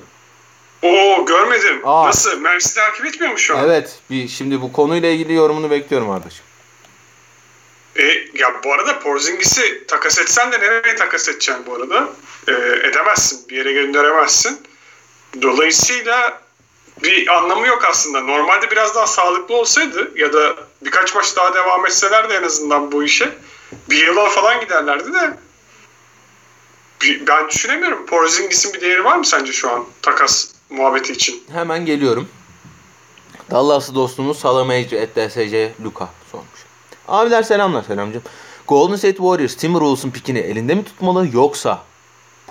[0.83, 1.81] Oo görmedim.
[1.85, 2.07] Aa.
[2.07, 2.41] Nasıl?
[2.41, 3.64] Mavs'i takip etmiyor mu şu an?
[3.64, 3.99] Evet.
[4.11, 6.45] Bir, şimdi bu konuyla ilgili yorumunu bekliyorum Arda'cığım.
[7.97, 8.03] E,
[8.35, 12.09] ya bu arada Porzingis'i takas etsen de nereye takas edeceksin bu arada?
[12.49, 12.53] E,
[12.89, 13.49] edemezsin.
[13.49, 14.61] Bir yere gönderemezsin.
[15.43, 16.43] Dolayısıyla
[17.03, 18.20] bir anlamı yok aslında.
[18.20, 23.05] Normalde biraz daha sağlıklı olsaydı ya da birkaç maç daha devam etselerdi en azından bu
[23.05, 23.35] işe
[23.91, 25.37] bir yıla falan giderlerdi de
[27.26, 28.07] ben düşünemiyorum.
[28.07, 31.45] Porzingis'in bir değeri var mı sence şu an takas muhabbeti için?
[31.53, 32.29] Hemen geliyorum.
[33.51, 36.49] Dallaslı dostumuz Salameyci et DSC Luka sormuş.
[37.09, 38.22] Abiler selamlar selamcım.
[38.68, 41.83] Golden State Warriors Timberwolves'un pikini elinde mi tutmalı yoksa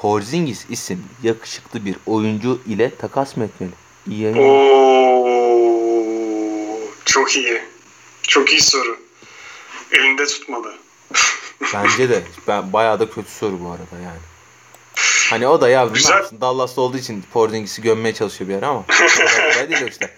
[0.01, 3.71] Porzingis isim yakışıklı bir oyuncu ile takas mı etmeli?
[4.09, 4.43] İyi yayınlar.
[4.43, 5.27] Oo,
[7.05, 7.61] çok iyi.
[8.23, 8.97] Çok iyi soru.
[9.91, 10.73] Elinde tutmalı.
[11.73, 12.23] Bence de.
[12.47, 14.19] Ben bayağı da kötü soru bu arada yani.
[15.29, 16.25] Hani o da ya Güzel.
[16.41, 18.85] Dallas'ta olduğu için Porzingis'i gömmeye çalışıyor bir ara ama.
[19.53, 20.13] Kolay değil işte.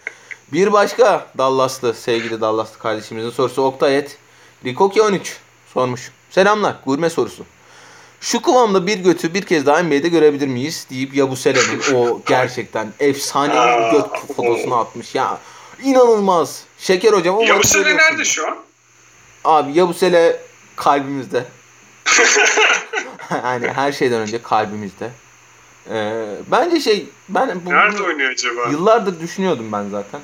[0.53, 4.17] Bir başka Dallaslı sevgili Dallaslı kardeşimizin sorusu Oktay et.
[4.65, 5.38] Rikoki 13
[5.73, 6.11] sormuş.
[6.30, 7.45] Selamlar gurme sorusu.
[8.22, 13.53] Şu kıvamda bir götü bir kez daha NBA'de görebilir miyiz deyip Yabusele'nin o gerçekten efsane
[13.53, 15.15] bir göt fotosunu atmış.
[15.15, 15.38] Ya
[15.84, 16.63] inanılmaz.
[16.80, 18.07] Şeker hocam o Ya bu maçı sene görüyorsun.
[18.11, 18.57] nerede şu an?
[19.45, 20.39] Abi Yabusele
[20.76, 21.45] kalbimizde.
[23.32, 25.09] yani her şeyden önce kalbimizde.
[25.89, 28.70] Ee, bence şey ben bu, Nerede oynuyor acaba?
[28.72, 30.22] yıllardır düşünüyordum ben zaten.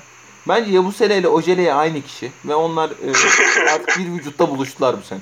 [0.48, 5.20] Bence Yabusele ile Ojele'ye aynı kişi ve onlar e, artık bir vücutta buluştular bu sene.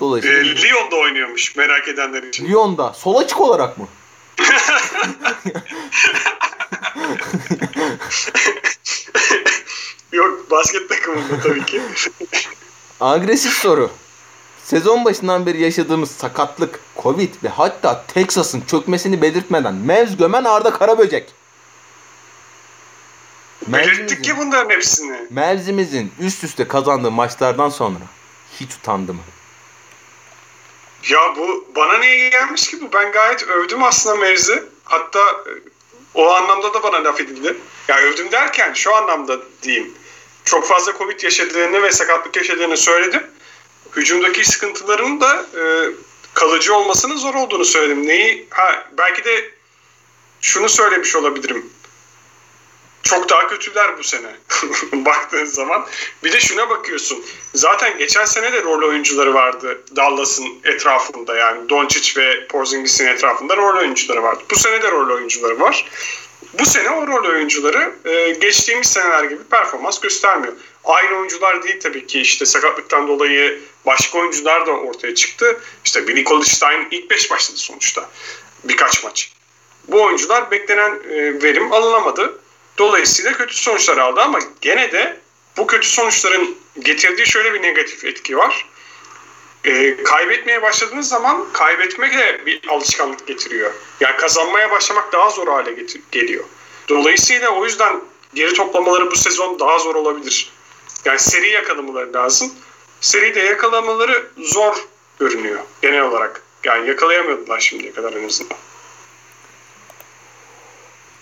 [0.00, 2.48] Dolayısıyla Lyon'da oynuyormuş merak edenler için.
[2.48, 3.88] Lyon'da sol açık olarak mı?
[10.12, 11.82] Yok basket takımında tabii ki.
[13.00, 13.90] Agresif soru.
[14.64, 21.32] Sezon başından beri yaşadığımız sakatlık, Covid ve hatta Texas'ın çökmesini belirtmeden Mevz gömen Arda Karaböcek.
[23.66, 25.26] Belirttik ki bunların hepsini.
[25.30, 28.04] Mevzimizin üst üste kazandığı maçlardan sonra
[28.60, 29.20] hiç utandı mı?
[31.08, 32.92] Ya bu bana niye gelmiş ki bu?
[32.92, 34.62] Ben gayet övdüm aslında Mevzi.
[34.84, 35.50] Hatta e,
[36.14, 37.56] o anlamda da bana laf edildi.
[37.88, 39.94] Ya övdüm derken şu anlamda diyeyim.
[40.44, 43.22] Çok fazla Covid yaşadığını ve sakatlık yaşadığını söyledim.
[43.96, 45.62] Hücumdaki sıkıntıların da e,
[46.34, 48.08] kalıcı olmasının zor olduğunu söyledim.
[48.08, 48.46] Neyi?
[48.50, 49.50] Ha belki de
[50.40, 51.70] şunu söylemiş olabilirim.
[53.08, 54.36] Çok daha kötüler bu sene
[54.92, 55.86] baktığın zaman.
[56.24, 57.24] Bir de şuna bakıyorsun.
[57.54, 63.78] Zaten geçen sene de rol oyuncuları vardı Dallas'ın etrafında yani Doncic ve Porzingis'in etrafında rol
[63.78, 64.42] oyuncuları vardı.
[64.50, 65.84] Bu sene de rol oyuncuları var.
[66.58, 70.52] Bu sene o rol oyuncuları e, geçtiğimiz seneler gibi performans göstermiyor.
[70.84, 75.60] Aynı oyuncular değil tabii ki işte sakatlıktan dolayı başka oyuncular da ortaya çıktı.
[75.84, 78.10] İşte Billy Colstein ilk 5 başladı sonuçta
[78.64, 79.32] birkaç maç.
[79.88, 82.38] Bu oyuncular beklenen e, verim alınamadı.
[82.78, 85.20] Dolayısıyla kötü sonuçlar aldı ama gene de
[85.56, 88.66] bu kötü sonuçların getirdiği şöyle bir negatif etki var.
[89.64, 93.72] E, kaybetmeye başladığınız zaman kaybetmek de bir alışkanlık getiriyor.
[94.00, 96.44] Yani kazanmaya başlamak daha zor hale getir- geliyor.
[96.88, 98.00] Dolayısıyla o yüzden
[98.34, 100.52] geri toplamaları bu sezon daha zor olabilir.
[101.04, 102.52] Yani seri yakalamaları lazım.
[103.00, 104.76] Seride yakalamaları zor
[105.18, 106.42] görünüyor genel olarak.
[106.64, 108.58] Yani yakalayamadılar şimdiye kadar en azından.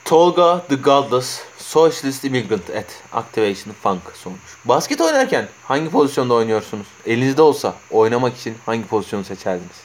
[0.06, 4.40] Tolga the Godless Socialist Immigrant at Activation Funk sormuş.
[4.64, 6.86] Basket oynarken hangi pozisyonda oynuyorsunuz?
[7.06, 9.76] Elinizde olsa oynamak için hangi pozisyonu seçerdiniz?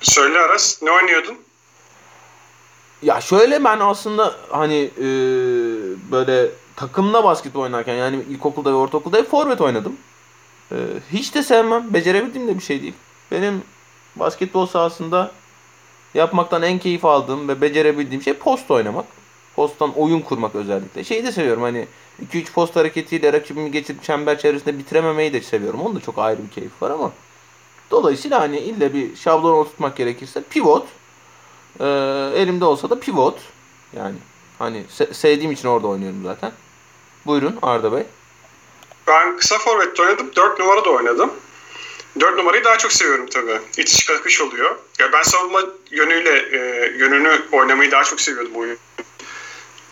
[0.00, 1.38] Söyle Aras ne oynuyordun?
[3.02, 5.04] Ya şöyle ben aslında hani e,
[6.10, 9.96] böyle takımla basket oynarken yani ilkokulda ve ortaokulda hep forvet oynadım.
[10.72, 10.76] E,
[11.12, 11.94] hiç de sevmem.
[11.94, 12.94] Becerebildiğim de bir şey değil.
[13.30, 13.62] Benim
[14.16, 15.32] basketbol sahasında
[16.14, 19.04] yapmaktan en keyif aldığım ve becerebildiğim şey post oynamak.
[19.56, 21.04] Posttan oyun kurmak özellikle.
[21.04, 21.86] Şeyi de seviyorum hani
[22.32, 25.80] 2-3 post hareketiyle rakibimi geçirip çember çevresinde bitirememeyi de seviyorum.
[25.80, 27.12] Onun da çok ayrı bir keyif var ama.
[27.90, 30.86] Dolayısıyla hani ille bir şablon oturtmak gerekirse pivot.
[31.80, 31.84] Ee,
[32.36, 33.38] elimde olsa da pivot.
[33.96, 34.14] Yani
[34.58, 36.52] hani se- sevdiğim için orada oynuyorum zaten.
[37.26, 38.02] Buyurun Arda Bey.
[39.06, 40.30] Ben kısa forvet oynadım.
[40.36, 41.30] 4 numara da oynadım.
[42.20, 43.58] 4 numarayı daha çok seviyorum tabii.
[43.76, 44.76] İtiş kakış oluyor.
[44.98, 46.58] Ya ben savunma yönüyle e,
[46.98, 48.78] yönünü oynamayı daha çok seviyordum oyun.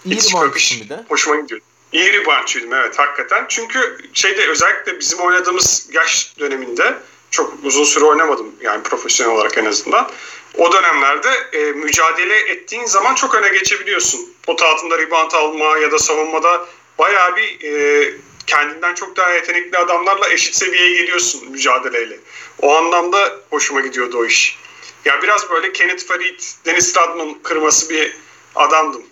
[0.05, 1.61] İyi İtiş kakış hoşuma gidiyor.
[1.93, 3.45] İyi reboundçuydum evet hakikaten.
[3.49, 6.95] Çünkü şeyde özellikle bizim oynadığımız yaş döneminde
[7.31, 10.11] çok uzun süre oynamadım yani profesyonel olarak en azından.
[10.55, 14.21] O dönemlerde e, mücadele ettiğin zaman çok öne geçebiliyorsun.
[14.43, 16.67] Pot altında rebound alma ya da savunmada
[16.99, 18.15] bayağı bir e,
[18.49, 22.17] kendinden çok daha yetenekli adamlarla eşit seviyeye geliyorsun mücadeleyle.
[22.63, 23.19] O anlamda
[23.51, 24.59] hoşuma gidiyordu o iş.
[25.05, 28.17] Ya biraz böyle Kenneth Farid, Dennis Rodman kırması bir
[28.55, 29.03] adamdım.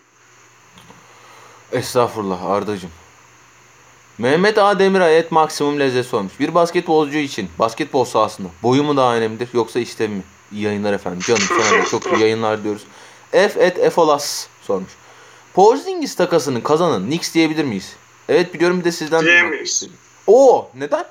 [1.72, 2.90] Estağfurullah Ardacığım.
[4.18, 4.78] Mehmet A.
[4.78, 6.32] Demiray et maksimum lezzet sormuş.
[6.40, 10.22] Bir basketbolcu için basketbol sahasında boyu mu daha önemlidir yoksa işlevi mi?
[10.52, 11.20] İyi yayınlar efendim.
[11.26, 12.82] Canım sana çok iyi yayınlar diyoruz.
[13.32, 14.90] F et Efolas sormuş.
[15.54, 17.96] Porzingis takasının kazanın Knicks diyebilir miyiz?
[18.28, 19.96] Evet biliyorum bir de sizden duymak istedim.
[20.26, 21.04] Oo neden?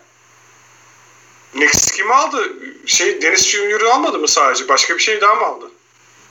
[1.51, 2.53] Knicks kimi aldı?
[2.85, 4.67] Şey Deniz Junior'ı almadı mı sadece?
[4.67, 5.71] Başka bir şey daha mı aldı?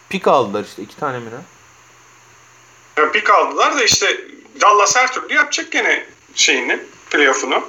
[0.09, 1.41] Pik aldılar işte iki tane mi ne?
[3.03, 4.20] Yani pik aldılar da işte
[4.61, 6.80] Dallas her türlü yapacak gene şeyini,
[7.11, 7.68] playoff'unu.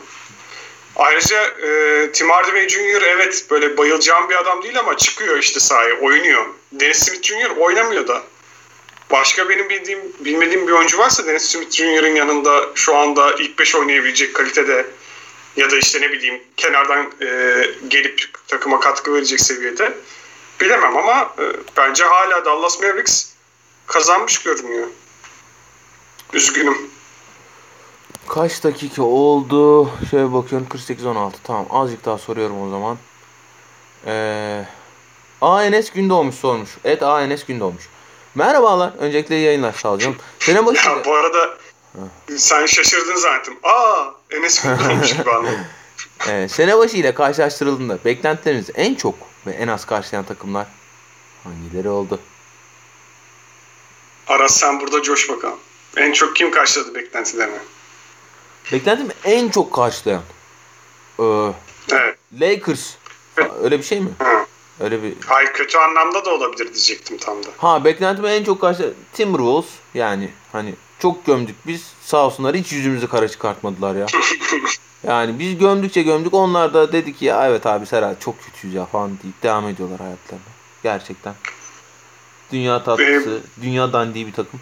[0.95, 3.01] Ayrıca e, Tim Hardaway Jr.
[3.01, 6.45] evet böyle bayılacağım bir adam değil ama çıkıyor işte sahaya, oynuyor.
[6.71, 7.57] Dennis Smith Jr.
[7.57, 8.23] oynamıyor da.
[9.11, 13.75] Başka benim bildiğim, bilmediğim bir oyuncu varsa Dennis Smith Jr.'ın yanında şu anda ilk 5
[13.75, 14.85] oynayabilecek kalitede
[15.55, 17.27] ya da işte ne bileyim kenardan e,
[17.87, 19.93] gelip takıma katkı verecek seviyede
[20.61, 21.43] bilemem ama e,
[21.77, 23.29] bence hala Dallas Mavericks
[23.87, 24.87] kazanmış görünüyor.
[26.33, 26.77] Üzgünüm.
[28.27, 29.91] Kaç dakika oldu?
[30.11, 31.31] Şöyle bakıyorum 48-16.
[31.43, 32.97] Tamam azıcık daha soruyorum o zaman.
[34.05, 34.65] Ee,
[35.41, 36.69] ANS Gündoğmuş sormuş.
[36.83, 37.83] Et ANS Gündoğmuş.
[38.35, 38.91] Merhabalar.
[38.99, 39.97] Öncelikle yayınlar sağ.
[40.39, 40.89] Sene başında...
[40.89, 41.57] Ya bu arada
[42.37, 43.57] sen şaşırdın zaten.
[43.63, 45.59] Aa Enes Gündoğmuş gibi anladım.
[46.29, 49.15] Ee, sene başı ile karşılaştırıldığında beklentilerinizi en çok
[49.47, 50.67] ve en az karşılayan takımlar
[51.43, 52.19] hangileri oldu?
[54.27, 55.59] Aras sen burada coş bakalım.
[55.97, 57.57] En çok kim karşıladı beklentilerini?
[58.71, 60.21] Beklentimi en çok karşılayan
[61.19, 61.23] ee,
[61.91, 62.17] Evet.
[62.39, 62.91] Lakers.
[63.63, 64.09] Öyle bir şey mi?
[64.19, 64.44] Hı.
[64.79, 67.47] Öyle bir Hayır kötü anlamda da olabilir diyecektim tam da.
[67.57, 73.07] Ha beklentimi en çok karşı Timberwolves yani hani çok gömdük biz sağ olsunlar hiç yüzümüzü
[73.07, 74.05] kara çıkartmadılar ya.
[75.07, 78.85] Yani biz gömdükçe gömdük onlar da dedi ki ya evet abi Serhat çok kötüyüz ya
[78.85, 80.45] falan deyip devam ediyorlar hayatlarına.
[80.83, 81.33] Gerçekten.
[82.51, 84.59] Dünya tatlısı, dünya dandiği bir takım.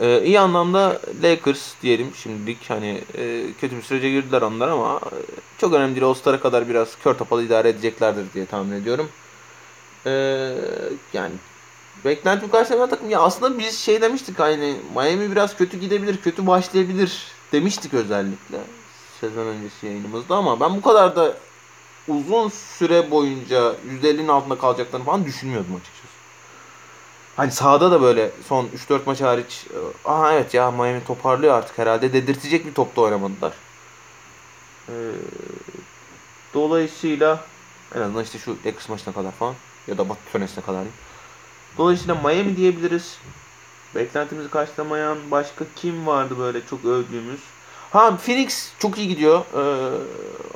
[0.00, 5.18] Ee, iyi anlamda Lakers diyelim şimdilik hani e, kötü bir sürece girdiler onlar ama e,
[5.58, 6.06] çok önemli değil.
[6.06, 9.08] All-Star'a kadar biraz kör topalı idare edeceklerdir diye tahmin ediyorum.
[10.06, 10.54] Ee,
[11.12, 11.32] yani
[12.04, 17.26] beklentim karşılamayan takım ya aslında biz şey demiştik hani Miami biraz kötü gidebilir, kötü başlayabilir
[17.52, 18.58] demiştik özellikle
[19.20, 21.36] sezon öncesi yayınımızda ama ben bu kadar da
[22.08, 26.16] uzun süre boyunca %50'nin altında kalacaklarını falan düşünmüyordum açıkçası.
[27.36, 29.66] Hani sahada da böyle son 3-4 maç hariç
[30.04, 33.52] aha evet ya Miami toparlıyor artık herhalde dedirtecek bir topta oynamadılar.
[34.88, 34.92] Ee,
[36.54, 37.44] dolayısıyla
[37.94, 39.54] en azından işte şu Lakers maçına kadar falan
[39.88, 40.78] ya da Batı Tönesi'ne kadar.
[40.78, 40.98] diyeyim.
[41.78, 43.18] Dolayısıyla Miami diyebiliriz.
[43.94, 47.40] Beklentimizi karşılamayan başka kim vardı böyle çok övdüğümüz?
[47.92, 49.44] Ha Phoenix çok iyi gidiyor.
[49.54, 49.96] Ee,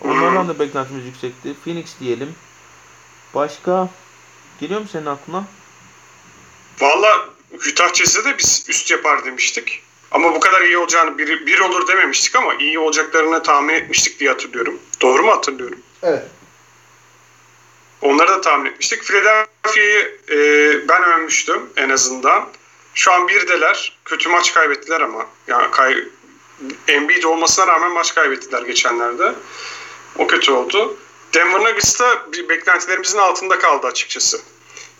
[0.08, 1.54] onlardan da beklentimiz yüksekti.
[1.64, 2.34] Phoenix diyelim.
[3.34, 3.88] Başka
[4.60, 5.44] geliyor mu senin aklına?
[6.80, 7.28] Valla
[7.70, 9.82] Utah Jazz'e de biz üst yapar demiştik.
[10.10, 14.30] Ama bu kadar iyi olacağını bir, bir olur dememiştik ama iyi olacaklarını tahmin etmiştik diye
[14.30, 14.78] hatırlıyorum.
[15.02, 15.78] Doğru mu hatırlıyorum?
[16.02, 16.22] Evet.
[18.02, 19.02] Onları da tahmin etmiştik.
[19.02, 20.38] Philadelphia'yı e,
[20.88, 22.48] ben övmüştüm en azından.
[22.94, 23.98] Şu an birdeler.
[24.04, 25.26] Kötü maç kaybettiler ama.
[25.46, 26.04] Yani kay,
[26.88, 29.32] Embiid olmasına rağmen maç kaybettiler geçenlerde.
[30.18, 30.96] O kötü oldu.
[31.34, 34.40] Denver Nuggets da beklentilerimizin altında kaldı açıkçası.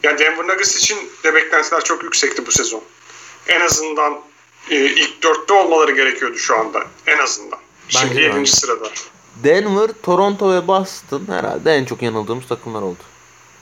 [0.02, 2.82] Yani Denver Nuggets için de beklentiler çok yüksekti bu sezon.
[3.48, 4.20] En azından
[4.70, 6.86] e, ilk dörtte olmaları gerekiyordu şu anda.
[7.06, 7.58] En azından.
[7.88, 8.36] Şimdi Bence de 7.
[8.36, 8.52] bence.
[8.52, 8.90] sırada.
[9.44, 12.98] Denver, Toronto ve Boston herhalde en çok yanıldığımız takımlar oldu.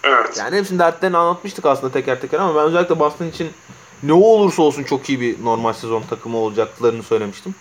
[0.05, 0.37] Evet.
[0.39, 3.51] Yani hepsinin dertlerini anlatmıştık aslında teker teker ama ben özellikle Boston için
[4.03, 7.55] ne olursa olsun çok iyi bir normal sezon takımı olacaklarını söylemiştim.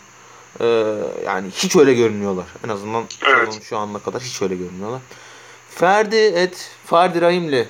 [0.61, 0.95] Ee,
[1.25, 2.45] yani hiç öyle görünmüyorlar.
[2.65, 3.59] En azından Evet.
[3.63, 5.01] şu anına kadar hiç öyle görünmüyorlar.
[5.69, 7.67] Ferdi et Ferdi Rahimli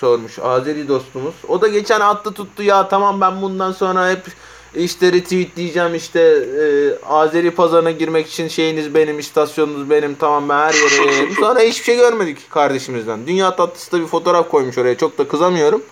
[0.00, 1.34] sormuş Azeri dostumuz.
[1.48, 4.26] O da geçen attı tuttu ya tamam ben bundan sonra hep
[4.74, 6.66] işte retweetleyeceğim işte e,
[7.06, 11.34] Azeri pazarına girmek için şeyiniz benim istasyonunuz benim tamam ben her yere yayarım.
[11.34, 13.26] Sonra hiçbir şey görmedik kardeşimizden.
[13.26, 15.82] Dünya tatlısı da bir fotoğraf koymuş oraya çok da kızamıyorum.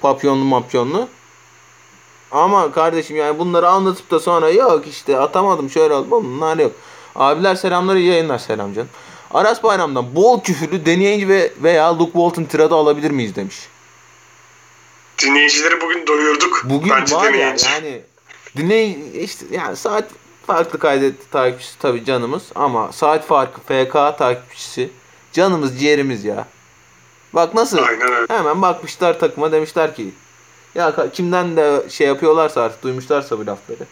[0.00, 1.08] Papyonlu mapyonlu.
[2.30, 6.72] Ama kardeşim yani bunları anlatıp da sonra yok işte atamadım şöyle oldu bunlar yok.
[7.14, 8.88] Abiler selamlar iyi yayınlar selam canım.
[9.30, 13.68] Aras Bayram'dan bol küfürlü deneyici ve veya Luke Walton tiradı alabilir miyiz demiş.
[15.22, 16.62] Dinleyicileri bugün doyurduk.
[16.64, 18.00] Bugün Bence var ya yani
[18.56, 20.04] dinley işte yani saat
[20.46, 24.90] farklı kaydet takipçisi tabii canımız ama saat farkı FK takipçisi
[25.32, 26.46] canımız ciğerimiz ya.
[27.32, 28.34] Bak nasıl Aynen öyle.
[28.34, 30.12] hemen bakmışlar takıma demişler ki
[30.74, 33.86] ya kimden de şey yapıyorlarsa artık duymuşlarsa bu lafları.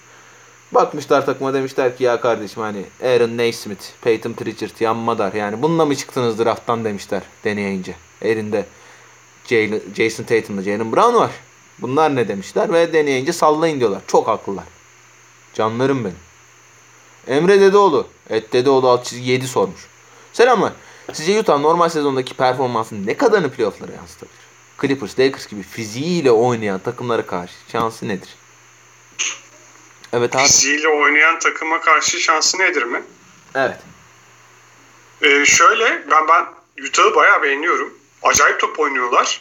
[0.72, 5.86] Bakmışlar takıma demişler ki ya kardeşim hani Aaron Naismith, Peyton Pritchard, Yan Madar yani bununla
[5.86, 7.94] mı çıktınız drafttan demişler deneyince.
[8.22, 8.66] Elinde
[9.96, 11.30] Jason Tatum'la Jalen Brown var.
[11.78, 14.02] Bunlar ne demişler ve deneyince sallayın diyorlar.
[14.06, 14.64] Çok haklılar.
[15.54, 16.18] Canlarım benim.
[17.26, 18.06] Emre Dedeoğlu.
[18.30, 19.80] Et Dedeoğlu alt çizgi 7 sormuş.
[20.32, 20.72] Selamlar.
[21.12, 24.46] Sizce Utah normal sezondaki performansını ne kadarını playofflara yansıtabilir?
[24.80, 28.28] Clippers, Lakers gibi fiziğiyle oynayan takımlara karşı şansı nedir?
[30.12, 30.42] Evet abi.
[30.42, 33.02] Fiziğiyle oynayan takıma karşı şansı nedir mi?
[33.54, 33.78] Evet.
[35.22, 36.46] Ee, şöyle ben ben
[36.88, 37.95] Utah'ı bayağı beğeniyorum.
[38.22, 39.40] Acayip top oynuyorlar.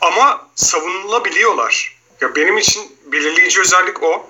[0.00, 1.96] Ama savunulabiliyorlar.
[2.20, 4.26] Ya benim için belirleyici özellik o.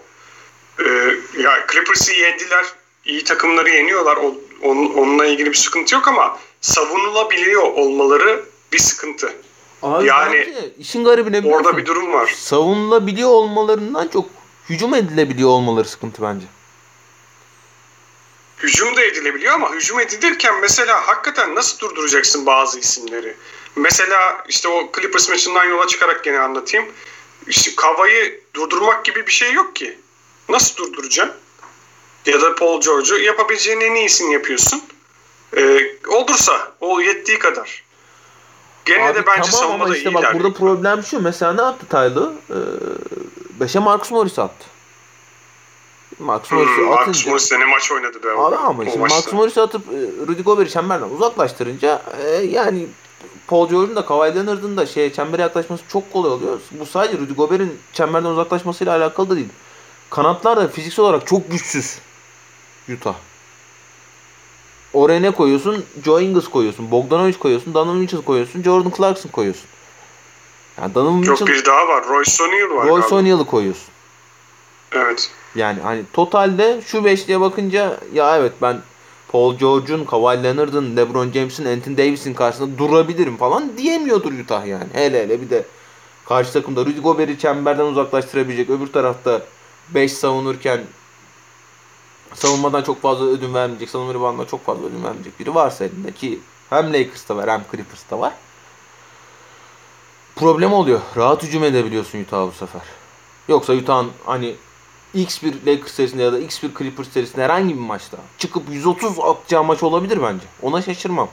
[0.78, 2.64] Ee, ya Clippers'ı yendiler.
[3.04, 4.16] iyi takımları yeniyorlar.
[4.16, 9.34] O, onun, onunla ilgili bir sıkıntı yok ama savunulabiliyor olmaları bir sıkıntı.
[9.82, 12.34] Abi Yani işin garibi ne Orada bir durum var.
[12.36, 14.26] Savunulabiliyor olmalarından çok
[14.68, 16.46] hücum edilebiliyor olmaları sıkıntı bence.
[18.58, 23.36] Hücum da edilebiliyor ama hücum edilirken mesela hakikaten nasıl durduracaksın bazı isimleri?
[23.76, 26.86] Mesela işte o Clippers maçından yola çıkarak gene anlatayım.
[27.46, 29.98] İşte Kava'yı durdurmak gibi bir şey yok ki.
[30.48, 31.34] Nasıl durduracaksın?
[32.26, 34.82] Ya da Paul George'u yapabileceğin en iyisini yapıyorsun.
[35.56, 37.82] Ee, olursa o yettiği kadar.
[38.84, 40.22] Gene Abi de bence tamam ama savunmada işte iyiler.
[40.22, 41.20] bak burada problem şu.
[41.22, 42.28] Mesela ne yaptı Tyler?
[42.50, 42.54] Ee,
[43.60, 44.64] beşe Marcus Morris attı.
[46.18, 47.30] Marcus Morris'i Hmm, atınca...
[47.30, 48.30] Morris de ne maç oynadı be.
[48.30, 48.98] Abi ama şimdi.
[48.98, 52.86] Marcus Morris'i atıp e, Rudy Gobert'i çemberden uzaklaştırınca e, yani
[53.50, 56.60] Paul George'un da Kawhi Leonard'ın da şey çembere yaklaşması çok kolay oluyor.
[56.70, 59.48] Bu sadece Rudy Gobert'in çemberden uzaklaşmasıyla alakalı da değil.
[60.10, 61.98] Kanatlar da fiziksel olarak çok güçsüz.
[62.92, 63.14] Utah.
[64.92, 65.84] Oraya ne koyuyorsun?
[66.04, 66.90] Joe Ingles koyuyorsun.
[66.90, 67.74] Bogdanovic koyuyorsun.
[67.74, 68.62] Donovan Mitchell koyuyorsun.
[68.62, 69.66] Jordan Clarkson koyuyorsun.
[70.80, 72.08] Yani Donovan Mitchell, bir daha var.
[72.08, 73.14] Royce O'Neal var Royce.
[73.14, 73.88] O'Neal'ı koyuyorsun.
[74.92, 75.30] Evet.
[75.54, 78.80] Yani hani totalde şu beşliğe bakınca ya evet ben
[79.32, 84.88] Paul George'un, Kawhi Leonard'ın, LeBron James'in, Anthony Davis'in karşısında durabilirim falan diyemiyordur Utah yani.
[84.92, 85.64] Hele hele bir de
[86.28, 88.70] karşı takımda Rudy Gobert'i çemberden uzaklaştırabilecek.
[88.70, 89.42] Öbür tarafta
[89.94, 90.80] 5 savunurken
[92.34, 96.40] savunmadan çok fazla ödün vermeyecek, savunma reboundına çok fazla ödün vermeyecek biri varsa elinde ki
[96.70, 98.32] hem Lakers'ta var hem Clippers'ta var.
[100.36, 101.00] Problem oluyor.
[101.16, 102.82] Rahat hücum edebiliyorsun Utah bu sefer.
[103.48, 104.54] Yoksa Utah'ın hani
[105.14, 109.82] X1 Lakers serisinde ya da X1 Clippers serisinde herhangi bir maçta çıkıp 130 atacağı maç
[109.82, 110.46] olabilir bence.
[110.62, 111.28] Ona şaşırmam.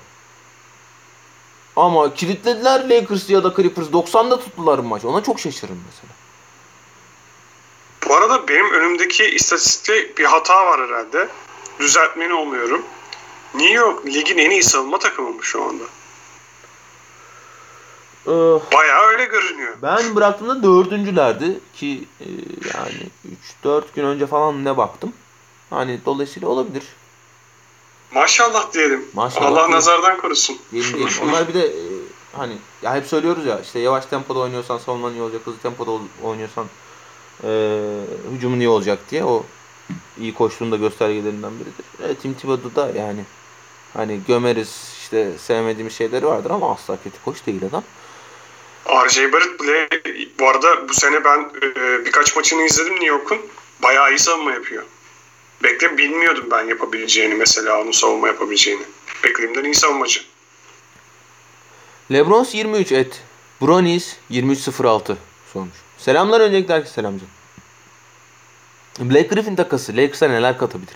[1.76, 5.06] Ama kilitlediler Lakers ya da Clippers 90'da tuttular maç.
[5.06, 6.14] Ona çok şaşırırım mesela.
[8.08, 11.30] Bu arada benim önümdeki istatistikte bir hata var herhalde.
[11.80, 12.86] Düzeltmeni umuyorum.
[13.54, 15.84] New York ligin en iyi savunma takımı mı şu anda?
[18.28, 18.32] Ee,
[18.74, 19.74] Bayağı öyle görünüyor.
[19.82, 22.26] ben bıraktığımda dördüncülerdi ki e,
[22.78, 23.10] yani
[23.64, 25.14] 3-4 gün önce falan ne baktım.
[25.70, 26.84] Hani dolayısıyla olabilir.
[28.12, 29.06] Maşallah diyelim.
[29.14, 29.76] Maşallah Allah diyelim.
[29.76, 30.58] nazardan korusun.
[30.72, 31.14] Diyelim diyelim.
[31.24, 31.82] Onlar bir de e,
[32.34, 35.92] hani ya hep söylüyoruz ya işte yavaş tempoda oynuyorsan savunman iyi olacak, hızlı tempoda
[36.24, 36.66] oynuyorsan
[37.44, 37.50] e,
[38.36, 39.44] hücumun iyi olacak diye o
[40.20, 42.10] iyi koştuğunda göstergelerinden biridir.
[42.10, 43.26] E, Tim Thibodeau da yani
[43.94, 47.84] hani gömeriz işte sevmediğimiz şeyleri vardır ama asla kötü koç değil adam.
[48.88, 49.90] RJ Barrett bile
[50.40, 53.38] bu arada bu sene ben e, birkaç maçını izledim New York'un.
[53.84, 54.84] Bayağı iyi savunma yapıyor.
[55.64, 58.82] Bekle bilmiyordum ben yapabileceğini mesela onun savunma yapabileceğini.
[59.24, 60.20] Beklediğimden iyi savunmacı.
[62.12, 63.22] Lebrons 23 et.
[63.62, 65.18] Bronies 2306
[65.54, 65.78] sormuş.
[65.98, 67.14] Selamlar öncelikle herkese selam.
[69.00, 70.96] Blake Griffin takası Lakers'a neler katabilir?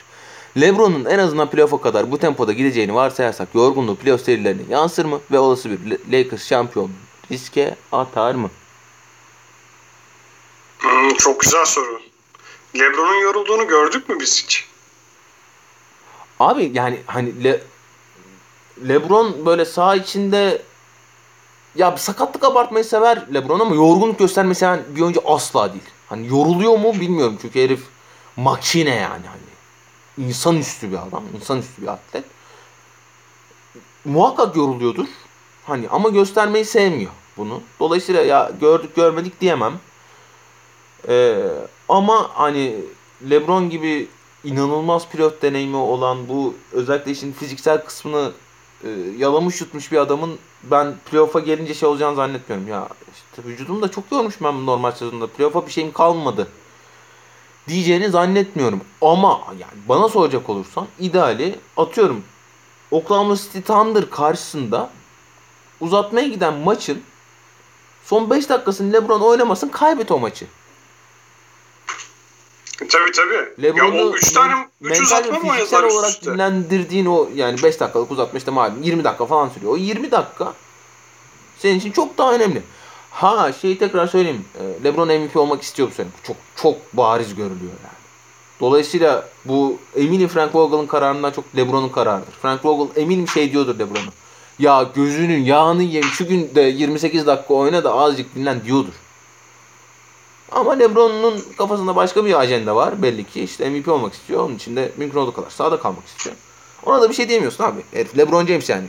[0.62, 5.40] LeBron'un en azından playoff'a kadar bu tempoda gideceğini varsayarsak yorgunluğu playoff serilerine yansır mı ve
[5.40, 6.92] olası bir Lakers şampiyon
[7.32, 8.50] riske atar mı?
[10.80, 12.02] Hmm, çok güzel soru.
[12.76, 14.68] LeBron'un yorulduğunu gördük mü biz hiç?
[16.40, 17.64] Abi yani hani Le-
[18.88, 20.62] LeBron böyle saha içinde
[21.76, 25.84] ya sakatlık abartmayı sever LeBron ama yorgunluk göstermeyi seven bir oyuncu asla değil.
[26.10, 27.84] Hani yoruluyor mu bilmiyorum çünkü herif
[28.38, 30.28] makine yani hani.
[30.28, 32.26] insanüstü bir adam, insanüstü bir atlet.
[34.06, 35.08] Muhakkak yoruluyordur.
[35.66, 37.12] Hani ama göstermeyi sevmiyor
[37.42, 37.62] bunu.
[37.80, 39.74] Dolayısıyla ya gördük görmedik diyemem.
[41.08, 41.38] Ee,
[41.90, 42.76] ama hani
[43.30, 44.08] LeBron gibi
[44.44, 48.32] inanılmaz pilot deneyimi olan bu özellikle işin fiziksel kısmını
[48.84, 52.68] e, yalamış yutmuş bir adamın ben playoff'a gelince şey olacağını zannetmiyorum.
[52.68, 55.28] Ya işte vücudum da çok yormuş ben normal sezonda.
[55.28, 56.48] Playoff'a bir şeyim kalmadı.
[57.68, 58.82] Diyeceğini zannetmiyorum.
[59.02, 62.24] Ama yani bana soracak olursan ideali atıyorum
[62.92, 64.90] Oklahoma City Thunder karşısında
[65.82, 67.02] uzatmaya giden maçın
[68.04, 70.46] son 5 dakikasını LeBron oynamasın kaybet o maçı.
[72.78, 73.64] Tabii tabii.
[73.64, 76.34] LeBron'u ya o 3 tane 3 mental uzatma mı oynadılar olarak üste?
[76.34, 79.74] dinlendirdiğin o yani 5 dakikalık uzatma işte malum 20 dakika falan sürüyor.
[79.74, 80.54] O 20 dakika
[81.58, 82.64] senin için çok daha önemli.
[83.12, 84.46] Ha şeyi tekrar söyleyeyim.
[84.60, 86.08] e, LeBron MVP olmak istiyor bu sene.
[86.24, 88.02] Çok çok bariz görülüyor yani.
[88.60, 92.34] Dolayısıyla bu eminim Frank Vogel'ın kararından çok LeBron'un kararıdır.
[92.42, 94.12] Frank Vogel eminim şey diyordur LeBron'a.
[94.60, 98.94] Ya gözünün yağını yem şu gün de 28 dakika oyna da azıcık dinlen diyordur.
[100.52, 103.42] Ama LeBron'un kafasında başka bir ajanda var belli ki.
[103.42, 104.44] işte MVP olmak istiyor.
[104.44, 106.36] Onun için de mümkün olduğu kadar sahada kalmak istiyor.
[106.86, 107.82] Ona da bir şey diyemiyorsun abi.
[107.92, 108.88] Herif LeBron James yani.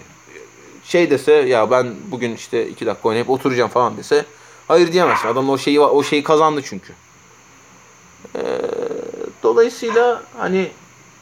[0.85, 4.25] Şey dese ya ben bugün işte 2 dakika oynayıp oturacağım falan dese
[4.69, 5.29] hayır diyemezsin.
[5.29, 6.93] Adam o şeyi o şeyi kazandı çünkü.
[8.37, 8.41] Ee,
[9.43, 10.71] dolayısıyla hani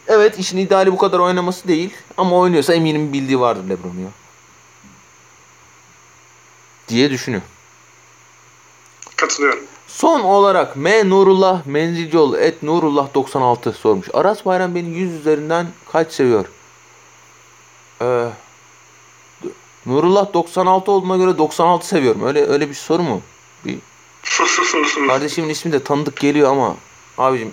[0.08, 4.19] evet işin ideali bu kadar oynaması değil ama oynuyorsa eminim bildiği vardır LeBron'un ya.
[6.90, 7.48] Diye düşünüyorum.
[9.16, 9.64] Katılıyorum.
[9.86, 14.08] Son olarak M Nurullah Menzilcioğlu et Nurullah 96 sormuş.
[14.12, 16.46] Aras Bayram beni 100 üzerinden kaç seviyor?
[18.02, 18.26] Ee,
[19.86, 22.26] Nurullah 96 olduğuna göre 96 seviyorum.
[22.26, 23.22] Öyle öyle bir soru mu?
[23.64, 23.78] Bir
[25.08, 26.76] kardeşimin ismi de tanıdık geliyor ama
[27.18, 27.52] abicim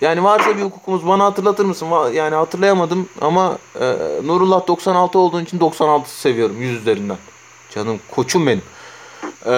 [0.00, 1.86] yani varsa bir hukukumuz bana hatırlatır mısın?
[2.12, 7.16] Yani hatırlayamadım ama e, Nurullah 96 olduğun için 96 seviyorum 100 üzerinden.
[7.74, 8.62] Canım koçum benim.
[9.46, 9.50] Ee,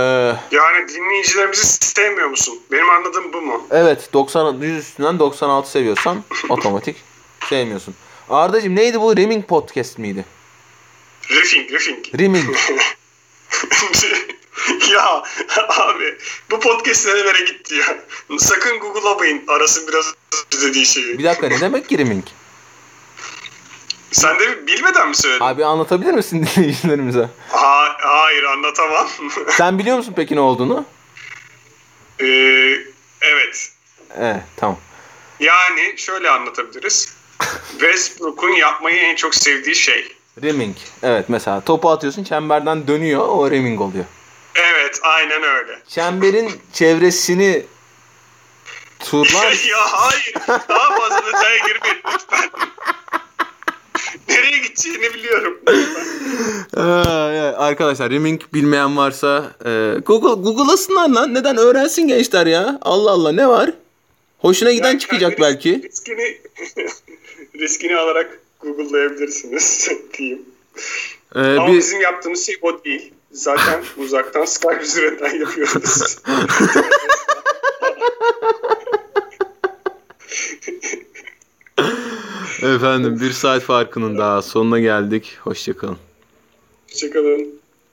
[0.50, 2.60] yani dinleyicilerimizi sevmiyor musun?
[2.72, 3.66] Benim anladığım bu mu?
[3.70, 6.96] Evet 90 100 üstünden 96 seviyorsan otomatik
[7.48, 7.94] sevmiyorsun.
[8.30, 9.16] Ardacığım neydi bu?
[9.16, 10.24] Rimming Podcast miydi?
[11.30, 12.06] Riffing, riffing.
[12.18, 12.56] Rimming.
[14.92, 15.22] ya
[15.68, 16.18] abi
[16.50, 18.04] bu podcast nerelere gitti ya?
[18.38, 20.14] Sakın Google'lamayın arasın biraz
[20.62, 21.18] dediği şeyi.
[21.18, 22.24] Bir dakika ne demek ki rimming?
[24.12, 25.44] Sen de bilmeden mi söyledin?
[25.44, 27.28] Abi anlatabilir misin dinleyicilerimize?
[27.48, 29.08] Ha, hayır anlatamam.
[29.48, 30.84] Sen biliyor musun peki ne olduğunu?
[32.20, 32.24] Ee,
[33.20, 33.72] evet.
[34.18, 34.78] Evet tamam.
[35.40, 37.14] Yani şöyle anlatabiliriz.
[37.70, 40.16] Westbrook'un yapmayı en çok sevdiği şey.
[40.42, 40.76] Rimming.
[41.02, 44.04] Evet mesela topu atıyorsun çemberden dönüyor o rimming oluyor.
[44.54, 45.78] Evet aynen öyle.
[45.88, 47.66] Çemberin çevresini
[48.98, 50.34] turlar ya hayır.
[50.48, 52.50] Daha fazla detaya girmeyin lütfen.
[54.28, 55.60] Nereye gideceğini biliyorum.
[57.56, 61.34] Arkadaşlar rimming bilmeyen varsa e, Google Google'lasınlar lan.
[61.34, 62.78] Neden öğrensin gençler ya?
[62.82, 63.72] Allah Allah ne var?
[64.38, 65.82] Hoşuna giden Yani çıkacak kendi belki.
[65.82, 66.38] Riskini,
[67.60, 69.88] riskini alarak Google'layabilirsiniz
[70.18, 70.42] diyeyim.
[71.34, 73.12] Ee, Ama bir, bizim yaptığımız şey o değil.
[73.32, 76.18] Zaten uzaktan Skype üzerinden yapıyoruz.
[82.62, 85.38] Efendim bir saat farkının daha sonuna geldik.
[85.40, 85.98] Hoşçakalın.
[86.90, 87.59] Hoşçakalın.